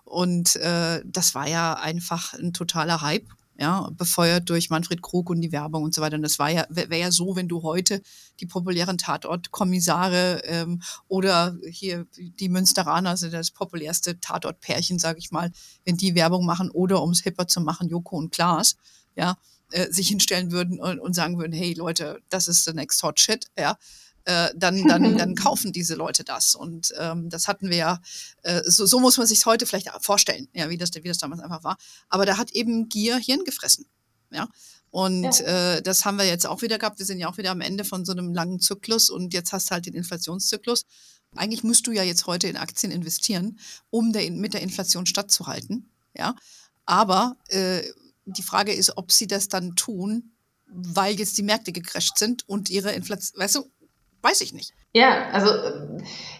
Und 0.04 0.56
äh, 0.58 1.02
das 1.06 1.36
war 1.36 1.48
ja 1.48 1.74
einfach 1.74 2.34
ein 2.34 2.54
totaler 2.54 3.02
Hype 3.02 3.28
ja, 3.60 3.90
befeuert 3.92 4.50
durch 4.50 4.70
Manfred 4.70 5.02
Krug 5.02 5.30
und 5.30 5.42
die 5.42 5.52
Werbung 5.52 5.84
und 5.84 5.94
so 5.94 6.02
weiter. 6.02 6.16
Und 6.16 6.22
das 6.22 6.38
war 6.38 6.50
ja, 6.50 6.66
wäre 6.70 7.00
ja 7.00 7.12
so, 7.12 7.36
wenn 7.36 7.48
du 7.48 7.64
heute 7.64 8.02
die 8.40 8.46
populären 8.46 8.98
Tatortkommissare 8.98 10.42
ähm, 10.46 10.82
oder 11.08 11.58
hier 11.70 12.06
die 12.16 12.50
Münsteraner 12.50 13.18
sind 13.18 13.34
das 13.34 13.52
populärste 13.52 14.20
Tatortpärchen, 14.20 15.00
sage 15.00 15.20
ich 15.20 15.32
mal, 15.32 15.52
wenn 15.86 15.98
die 15.98 16.16
Werbung 16.16 16.46
machen 16.46 16.70
oder 16.70 17.02
um 17.02 17.12
es 17.12 17.22
hipper 17.22 17.48
zu 17.48 17.62
machen, 17.62 17.90
Joko 17.90 18.18
und 18.18 18.32
Klaas, 18.32 18.78
ja, 19.16 19.38
äh, 19.72 19.92
sich 19.92 20.10
hinstellen 20.10 20.52
würden 20.52 20.80
und, 20.80 21.00
und 21.00 21.14
sagen 21.14 21.40
würden, 21.40 21.54
hey 21.54 21.74
Leute, 21.74 22.20
das 22.30 22.48
ist 22.48 22.66
the 22.66 22.74
next 22.74 23.02
hot 23.02 23.20
shit, 23.20 23.48
ja 23.58 23.78
äh, 24.28 24.50
dann, 24.56 24.86
dann, 24.88 25.18
dann 25.18 25.36
kaufen 25.36 25.72
diese 25.72 25.96
Leute 25.96 26.24
das. 26.24 26.54
Und 26.54 26.94
ähm, 27.00 27.30
das 27.30 27.48
hatten 27.48 27.70
wir 27.70 27.78
ja, 27.78 28.02
äh, 28.44 28.62
so, 28.66 28.86
so 28.86 29.00
muss 29.00 29.18
man 29.18 29.26
sich 29.26 29.46
heute 29.46 29.66
vielleicht 29.66 29.90
vorstellen, 30.02 30.50
ja, 30.54 30.70
wie 30.70 30.78
das, 30.78 30.94
wie 30.94 31.08
das 31.08 31.18
damals 31.18 31.42
einfach 31.42 31.64
war. 31.64 31.78
Aber 32.10 32.26
da 32.26 32.38
hat 32.38 32.52
eben 32.52 32.90
Gier 32.90 33.18
Hirn 33.18 33.46
gefressen. 33.46 33.86
Ja. 34.32 34.50
Und 34.90 35.40
ja. 35.40 35.76
äh, 35.76 35.82
das 35.82 36.04
haben 36.04 36.18
wir 36.18 36.26
jetzt 36.26 36.46
auch 36.46 36.62
wieder 36.62 36.78
gehabt. 36.78 37.00
Wir 37.00 37.06
sind 37.06 37.20
ja 37.20 37.30
auch 37.30 37.38
wieder 37.38 37.52
am 37.52 37.62
Ende 37.62 37.86
von 37.86 38.04
so 38.04 38.12
einem 38.12 38.34
langen 38.34 38.60
Zyklus 38.60 39.10
und 39.10 39.34
jetzt 39.34 39.54
hast 39.54 39.70
du 39.70 39.72
halt 39.72 39.86
den 39.86 39.94
Inflationszyklus. 39.94 40.86
Eigentlich 41.36 41.64
musst 41.64 41.88
du 41.88 41.92
ja 41.92 42.04
jetzt 42.04 42.28
heute 42.28 42.48
in 42.48 42.58
Aktien 42.58 42.92
investieren, 42.92 43.60
um 43.90 44.12
der, 44.12 44.30
mit 44.32 44.54
der 44.54 44.62
Inflation 44.62 45.06
stattzuhalten. 45.06 45.90
Ja. 46.18 46.36
Aber 46.86 47.38
äh, 47.48 47.82
die 48.26 48.44
Frage 48.44 48.74
ist, 48.74 48.98
ob 48.98 49.12
sie 49.14 49.28
das 49.28 49.48
dann 49.48 49.76
tun, 49.76 50.32
weil 50.66 51.18
jetzt 51.18 51.38
die 51.38 51.44
Märkte 51.44 51.72
gecrasht 51.72 52.18
sind 52.18 52.48
und 52.48 52.70
ihre 52.70 52.92
Inflation, 52.92 53.40
weißt 53.40 53.56
du, 53.56 53.72
weiß 54.28 54.42
ich 54.42 54.54
nicht. 54.54 54.74
Ja, 54.94 55.30
also 55.32 55.50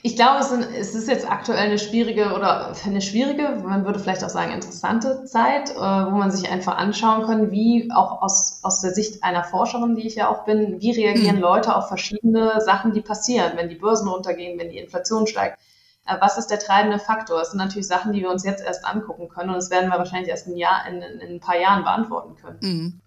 ich 0.02 0.16
glaube, 0.16 0.40
es, 0.40 0.96
ist 0.96 1.08
jetzt 1.08 1.30
aktuell 1.30 1.60
eine 1.60 1.80
schwierige 1.80 2.34
oder 2.34 2.74
eine 2.86 3.02
schwierige, 3.02 3.62
man 3.64 3.86
würde 3.86 4.00
vielleicht 4.00 4.24
auch 4.24 4.30
sagen 4.30 4.52
interessante 4.52 5.26
Zeit, 5.26 5.72
äh, 5.72 5.76
wo 5.76 6.18
man 6.18 6.32
sich 6.32 6.50
einfach 6.50 6.76
anschauen 6.78 7.26
kann, 7.26 7.52
wie 7.52 7.90
auch 7.94 8.22
aus, 8.22 8.60
aus 8.64 8.82
der 8.82 8.94
Sicht 8.94 9.24
einer 9.24 9.44
Forscherin, 9.44 9.96
die 9.96 10.08
ich 10.08 10.16
ja 10.16 10.30
auch 10.30 10.44
bin, 10.46 10.82
wie 10.82 10.92
reagieren 10.92 11.38
mhm. 11.38 11.42
Leute 11.42 11.76
auf 11.76 11.88
verschiedene 11.88 12.60
Sachen, 12.62 12.94
die 12.94 13.02
passieren, 13.02 13.54
wenn 13.56 13.70
die 13.70 13.76
Börsen 13.76 14.08
runtergehen, 14.08 14.60
wenn 14.60 14.70
die 14.70 14.78
Inflation 14.78 15.28
steigt. 15.28 15.60
Äh, 16.06 16.16
was 16.20 16.38
ist 16.38 16.48
der 16.48 16.60
treibende 16.60 17.00
Faktor? 17.00 17.40
Das 17.40 17.52
sind 17.52 17.60
natürlich 17.60 17.88
Sachen, 17.88 18.12
die 18.12 18.22
wir 18.22 18.32
uns 18.32 18.44
jetzt 18.44 18.64
erst 18.64 18.86
angucken 18.86 19.30
können 19.30 19.50
und 19.50 19.56
das 19.56 19.70
werden 19.70 19.90
wir 19.90 19.98
wahrscheinlich 19.98 20.30
erst 20.30 20.48
ein 20.48 20.58
Jahr, 20.58 20.88
in, 20.90 21.02
in 21.02 21.36
ein 21.36 21.40
paar 21.40 21.60
Jahren 21.60 21.84
beantworten 21.84 22.36
können. 22.36 22.60
Mhm. 22.62 23.02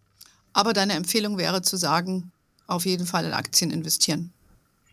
Aber 0.52 0.72
deine 0.72 0.94
Empfehlung 0.94 1.38
wäre 1.38 1.60
zu 1.60 1.76
sagen, 1.76 2.32
auf 2.66 2.86
jeden 2.86 3.06
Fall 3.06 3.24
in 3.24 3.32
Aktien 3.32 3.70
investieren 3.70 4.32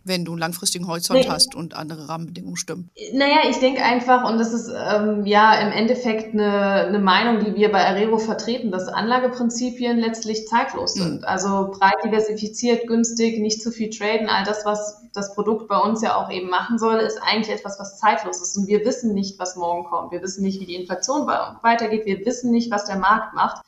wenn 0.07 0.25
du 0.25 0.31
einen 0.33 0.39
langfristigen 0.39 0.87
Horizont 0.87 1.21
nee. 1.21 1.29
hast 1.29 1.55
und 1.55 1.75
andere 1.75 2.09
Rahmenbedingungen 2.09 2.57
stimmen? 2.57 2.89
Naja, 3.13 3.49
ich 3.49 3.57
denke 3.59 3.83
einfach, 3.83 4.29
und 4.29 4.37
das 4.37 4.53
ist 4.53 4.69
ähm, 4.69 5.25
ja 5.25 5.53
im 5.59 5.71
Endeffekt 5.71 6.33
eine, 6.33 6.87
eine 6.87 6.99
Meinung, 6.99 7.43
die 7.43 7.55
wir 7.55 7.71
bei 7.71 7.85
Arero 7.85 8.17
vertreten, 8.17 8.71
dass 8.71 8.87
Anlageprinzipien 8.87 9.97
letztlich 9.97 10.47
zeitlos 10.47 10.95
hm. 10.95 11.01
sind. 11.01 11.21
Mhm. 11.21 11.25
Also 11.25 11.71
breit 11.71 12.03
diversifiziert, 12.03 12.87
günstig, 12.87 13.39
nicht 13.39 13.61
zu 13.61 13.71
viel 13.71 13.89
traden, 13.89 14.29
all 14.29 14.43
das, 14.43 14.65
was 14.65 15.03
das 15.13 15.33
Produkt 15.33 15.67
bei 15.67 15.77
uns 15.77 16.01
ja 16.01 16.15
auch 16.15 16.31
eben 16.31 16.49
machen 16.49 16.77
soll, 16.77 16.97
ist 16.97 17.19
eigentlich 17.21 17.53
etwas, 17.53 17.79
was 17.79 17.97
zeitlos 17.97 18.41
ist. 18.41 18.55
Und 18.57 18.67
wir 18.67 18.85
wissen 18.85 19.13
nicht, 19.13 19.39
was 19.39 19.55
morgen 19.55 19.85
kommt. 19.85 20.11
Wir 20.11 20.21
wissen 20.21 20.43
nicht, 20.43 20.61
wie 20.61 20.65
die 20.65 20.75
Inflation 20.75 21.27
weitergeht. 21.27 22.05
Wir 22.05 22.25
wissen 22.25 22.51
nicht, 22.51 22.71
was 22.71 22.85
der 22.85 22.97
Markt 22.97 23.33
macht. 23.33 23.63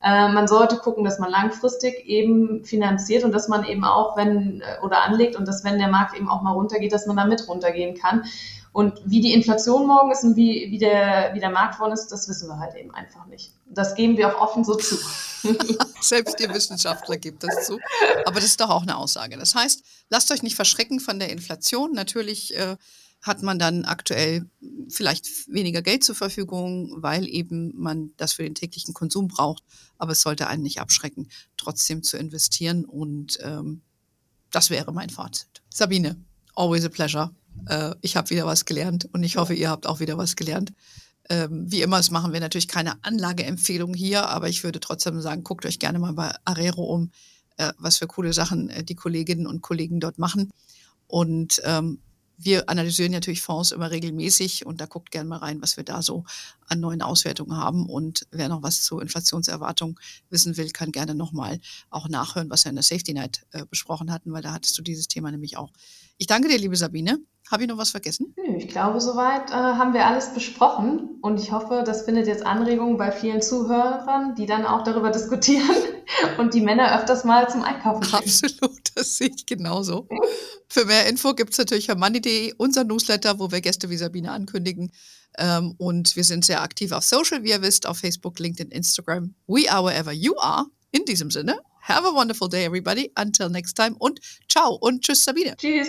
Äh, 0.00 0.28
man 0.28 0.46
sollte 0.46 0.76
gucken, 0.76 1.04
dass 1.04 1.18
man 1.18 1.30
langfristig 1.30 2.06
eben 2.06 2.64
finanziert 2.64 3.24
und 3.24 3.32
dass 3.32 3.48
man 3.48 3.64
eben 3.64 3.84
auch, 3.84 4.16
wenn 4.16 4.60
äh, 4.60 4.84
oder 4.84 5.02
anlegt 5.02 5.34
und 5.34 5.46
dass, 5.48 5.64
wenn 5.64 5.78
der 5.78 5.88
Markt 5.88 6.16
eben 6.16 6.28
auch 6.28 6.42
mal 6.42 6.52
runtergeht, 6.52 6.92
dass 6.92 7.06
man 7.06 7.16
da 7.16 7.24
mit 7.24 7.48
runtergehen 7.48 7.96
kann. 7.96 8.24
Und 8.72 9.00
wie 9.04 9.20
die 9.20 9.32
Inflation 9.32 9.88
morgen 9.88 10.12
ist 10.12 10.22
und 10.22 10.36
wie, 10.36 10.68
wie, 10.70 10.78
der, 10.78 11.30
wie 11.34 11.40
der 11.40 11.50
Markt 11.50 11.80
morgen 11.80 11.92
ist, 11.92 12.08
das 12.12 12.28
wissen 12.28 12.48
wir 12.48 12.60
halt 12.60 12.76
eben 12.76 12.94
einfach 12.94 13.26
nicht. 13.26 13.52
Das 13.66 13.96
geben 13.96 14.16
wir 14.16 14.36
auch 14.36 14.40
offen 14.40 14.62
so 14.62 14.76
zu. 14.76 14.96
Selbst 16.00 16.38
ihr 16.38 16.54
Wissenschaftler 16.54 17.16
gibt 17.16 17.42
das 17.42 17.66
zu. 17.66 17.80
Aber 18.24 18.36
das 18.36 18.44
ist 18.44 18.60
doch 18.60 18.70
auch 18.70 18.82
eine 18.82 18.96
Aussage. 18.96 19.36
Das 19.36 19.56
heißt, 19.56 19.82
lasst 20.10 20.30
euch 20.30 20.44
nicht 20.44 20.54
verschrecken 20.54 21.00
von 21.00 21.18
der 21.18 21.30
Inflation. 21.30 21.92
Natürlich 21.92 22.56
äh, 22.56 22.76
hat 23.20 23.42
man 23.42 23.58
dann 23.58 23.84
aktuell 23.84 24.46
vielleicht 24.88 25.48
weniger 25.48 25.82
Geld 25.82 26.04
zur 26.04 26.14
Verfügung, 26.14 26.94
weil 27.02 27.28
eben 27.28 27.72
man 27.76 28.12
das 28.16 28.32
für 28.34 28.44
den 28.44 28.54
täglichen 28.54 28.94
Konsum 28.94 29.28
braucht. 29.28 29.64
Aber 29.98 30.12
es 30.12 30.22
sollte 30.22 30.46
einen 30.46 30.62
nicht 30.62 30.80
abschrecken, 30.80 31.28
trotzdem 31.56 32.02
zu 32.02 32.16
investieren. 32.16 32.84
Und 32.84 33.38
ähm, 33.42 33.82
das 34.50 34.70
wäre 34.70 34.92
mein 34.92 35.10
Fazit. 35.10 35.62
Sabine, 35.68 36.16
always 36.54 36.84
a 36.84 36.88
pleasure. 36.88 37.30
Äh, 37.66 37.94
ich 38.00 38.16
habe 38.16 38.30
wieder 38.30 38.46
was 38.46 38.64
gelernt 38.64 39.08
und 39.12 39.22
ich 39.24 39.36
hoffe, 39.36 39.54
ihr 39.54 39.70
habt 39.70 39.86
auch 39.86 40.00
wieder 40.00 40.16
was 40.16 40.36
gelernt. 40.36 40.72
Ähm, 41.28 41.70
wie 41.70 41.82
immer, 41.82 41.98
das 41.98 42.10
machen 42.10 42.32
wir 42.32 42.40
natürlich 42.40 42.68
keine 42.68 43.02
Anlageempfehlung 43.04 43.92
hier, 43.94 44.28
aber 44.28 44.48
ich 44.48 44.64
würde 44.64 44.80
trotzdem 44.80 45.20
sagen, 45.20 45.44
guckt 45.44 45.66
euch 45.66 45.78
gerne 45.78 45.98
mal 45.98 46.14
bei 46.14 46.34
Arero 46.44 46.84
um, 46.84 47.10
äh, 47.58 47.72
was 47.78 47.98
für 47.98 48.06
coole 48.06 48.32
Sachen 48.32 48.70
äh, 48.70 48.82
die 48.82 48.94
Kolleginnen 48.94 49.46
und 49.46 49.60
Kollegen 49.60 50.00
dort 50.00 50.18
machen. 50.18 50.50
Und 51.06 51.60
ähm, 51.64 51.98
wir 52.38 52.68
analysieren 52.70 53.12
natürlich 53.12 53.42
Fonds 53.42 53.72
immer 53.72 53.90
regelmäßig 53.90 54.64
und 54.64 54.80
da 54.80 54.86
guckt 54.86 55.10
gerne 55.10 55.28
mal 55.28 55.38
rein, 55.38 55.60
was 55.60 55.76
wir 55.76 55.84
da 55.84 56.02
so 56.02 56.24
an 56.68 56.78
neuen 56.78 57.02
Auswertungen 57.02 57.56
haben. 57.56 57.86
Und 57.86 58.26
wer 58.30 58.48
noch 58.48 58.62
was 58.62 58.82
zu 58.82 59.00
Inflationserwartung 59.00 59.98
wissen 60.30 60.56
will, 60.56 60.70
kann 60.70 60.92
gerne 60.92 61.16
nochmal 61.16 61.60
auch 61.90 62.08
nachhören, 62.08 62.48
was 62.48 62.64
wir 62.64 62.70
in 62.70 62.76
der 62.76 62.84
Safety 62.84 63.12
Night 63.12 63.44
äh, 63.50 63.66
besprochen 63.66 64.12
hatten, 64.12 64.32
weil 64.32 64.42
da 64.42 64.52
hattest 64.52 64.78
du 64.78 64.82
dieses 64.82 65.08
Thema 65.08 65.32
nämlich 65.32 65.56
auch. 65.56 65.72
Ich 66.16 66.28
danke 66.28 66.48
dir, 66.48 66.58
liebe 66.58 66.76
Sabine. 66.76 67.18
Habe 67.50 67.62
ich 67.62 67.68
noch 67.68 67.78
was 67.78 67.90
vergessen? 67.90 68.34
Ich 68.56 68.68
glaube, 68.68 69.00
soweit 69.00 69.50
äh, 69.50 69.54
haben 69.54 69.94
wir 69.94 70.06
alles 70.06 70.34
besprochen 70.34 71.18
und 71.22 71.40
ich 71.40 71.50
hoffe, 71.50 71.82
das 71.84 72.02
findet 72.02 72.26
jetzt 72.26 72.44
Anregungen 72.44 72.98
bei 72.98 73.10
vielen 73.10 73.40
Zuhörern, 73.40 74.34
die 74.34 74.46
dann 74.46 74.66
auch 74.66 74.84
darüber 74.84 75.10
diskutieren 75.18 75.76
und 76.38 76.52
die 76.52 76.60
Männer 76.60 76.98
öfters 76.98 77.24
mal 77.24 77.48
zum 77.48 77.62
Einkaufen 77.62 78.02
gehen. 78.02 78.14
Absolut, 78.14 78.78
das 78.94 79.16
sehe 79.16 79.30
ich 79.34 79.46
genauso. 79.46 80.06
Für 80.68 80.84
mehr 80.84 81.06
Info 81.06 81.34
gibt 81.34 81.52
es 81.52 81.58
natürlich 81.58 81.88
money.de, 81.88 82.54
unser 82.58 82.84
Newsletter, 82.84 83.38
wo 83.38 83.50
wir 83.50 83.60
Gäste 83.60 83.88
wie 83.88 83.96
Sabine 83.96 84.30
ankündigen. 84.30 84.92
Ähm, 85.38 85.74
und 85.78 86.16
wir 86.16 86.24
sind 86.24 86.44
sehr 86.44 86.62
aktiv 86.62 86.92
auf 86.92 87.04
Social, 87.04 87.42
wie 87.44 87.50
ihr 87.50 87.62
wisst, 87.62 87.86
auf 87.86 87.98
Facebook, 87.98 88.38
LinkedIn, 88.38 88.70
Instagram. 88.70 89.34
We 89.46 89.70
are 89.70 89.84
wherever 89.84 90.12
you 90.12 90.36
are. 90.38 90.66
In 90.90 91.04
diesem 91.04 91.30
Sinne, 91.30 91.58
have 91.82 92.06
a 92.06 92.12
wonderful 92.12 92.48
day, 92.48 92.64
everybody. 92.64 93.12
Until 93.16 93.48
next 93.48 93.74
time 93.74 93.94
und 93.98 94.20
ciao 94.48 94.74
und 94.74 95.02
tschüss, 95.02 95.24
Sabine. 95.24 95.54
Tschüss. 95.56 95.88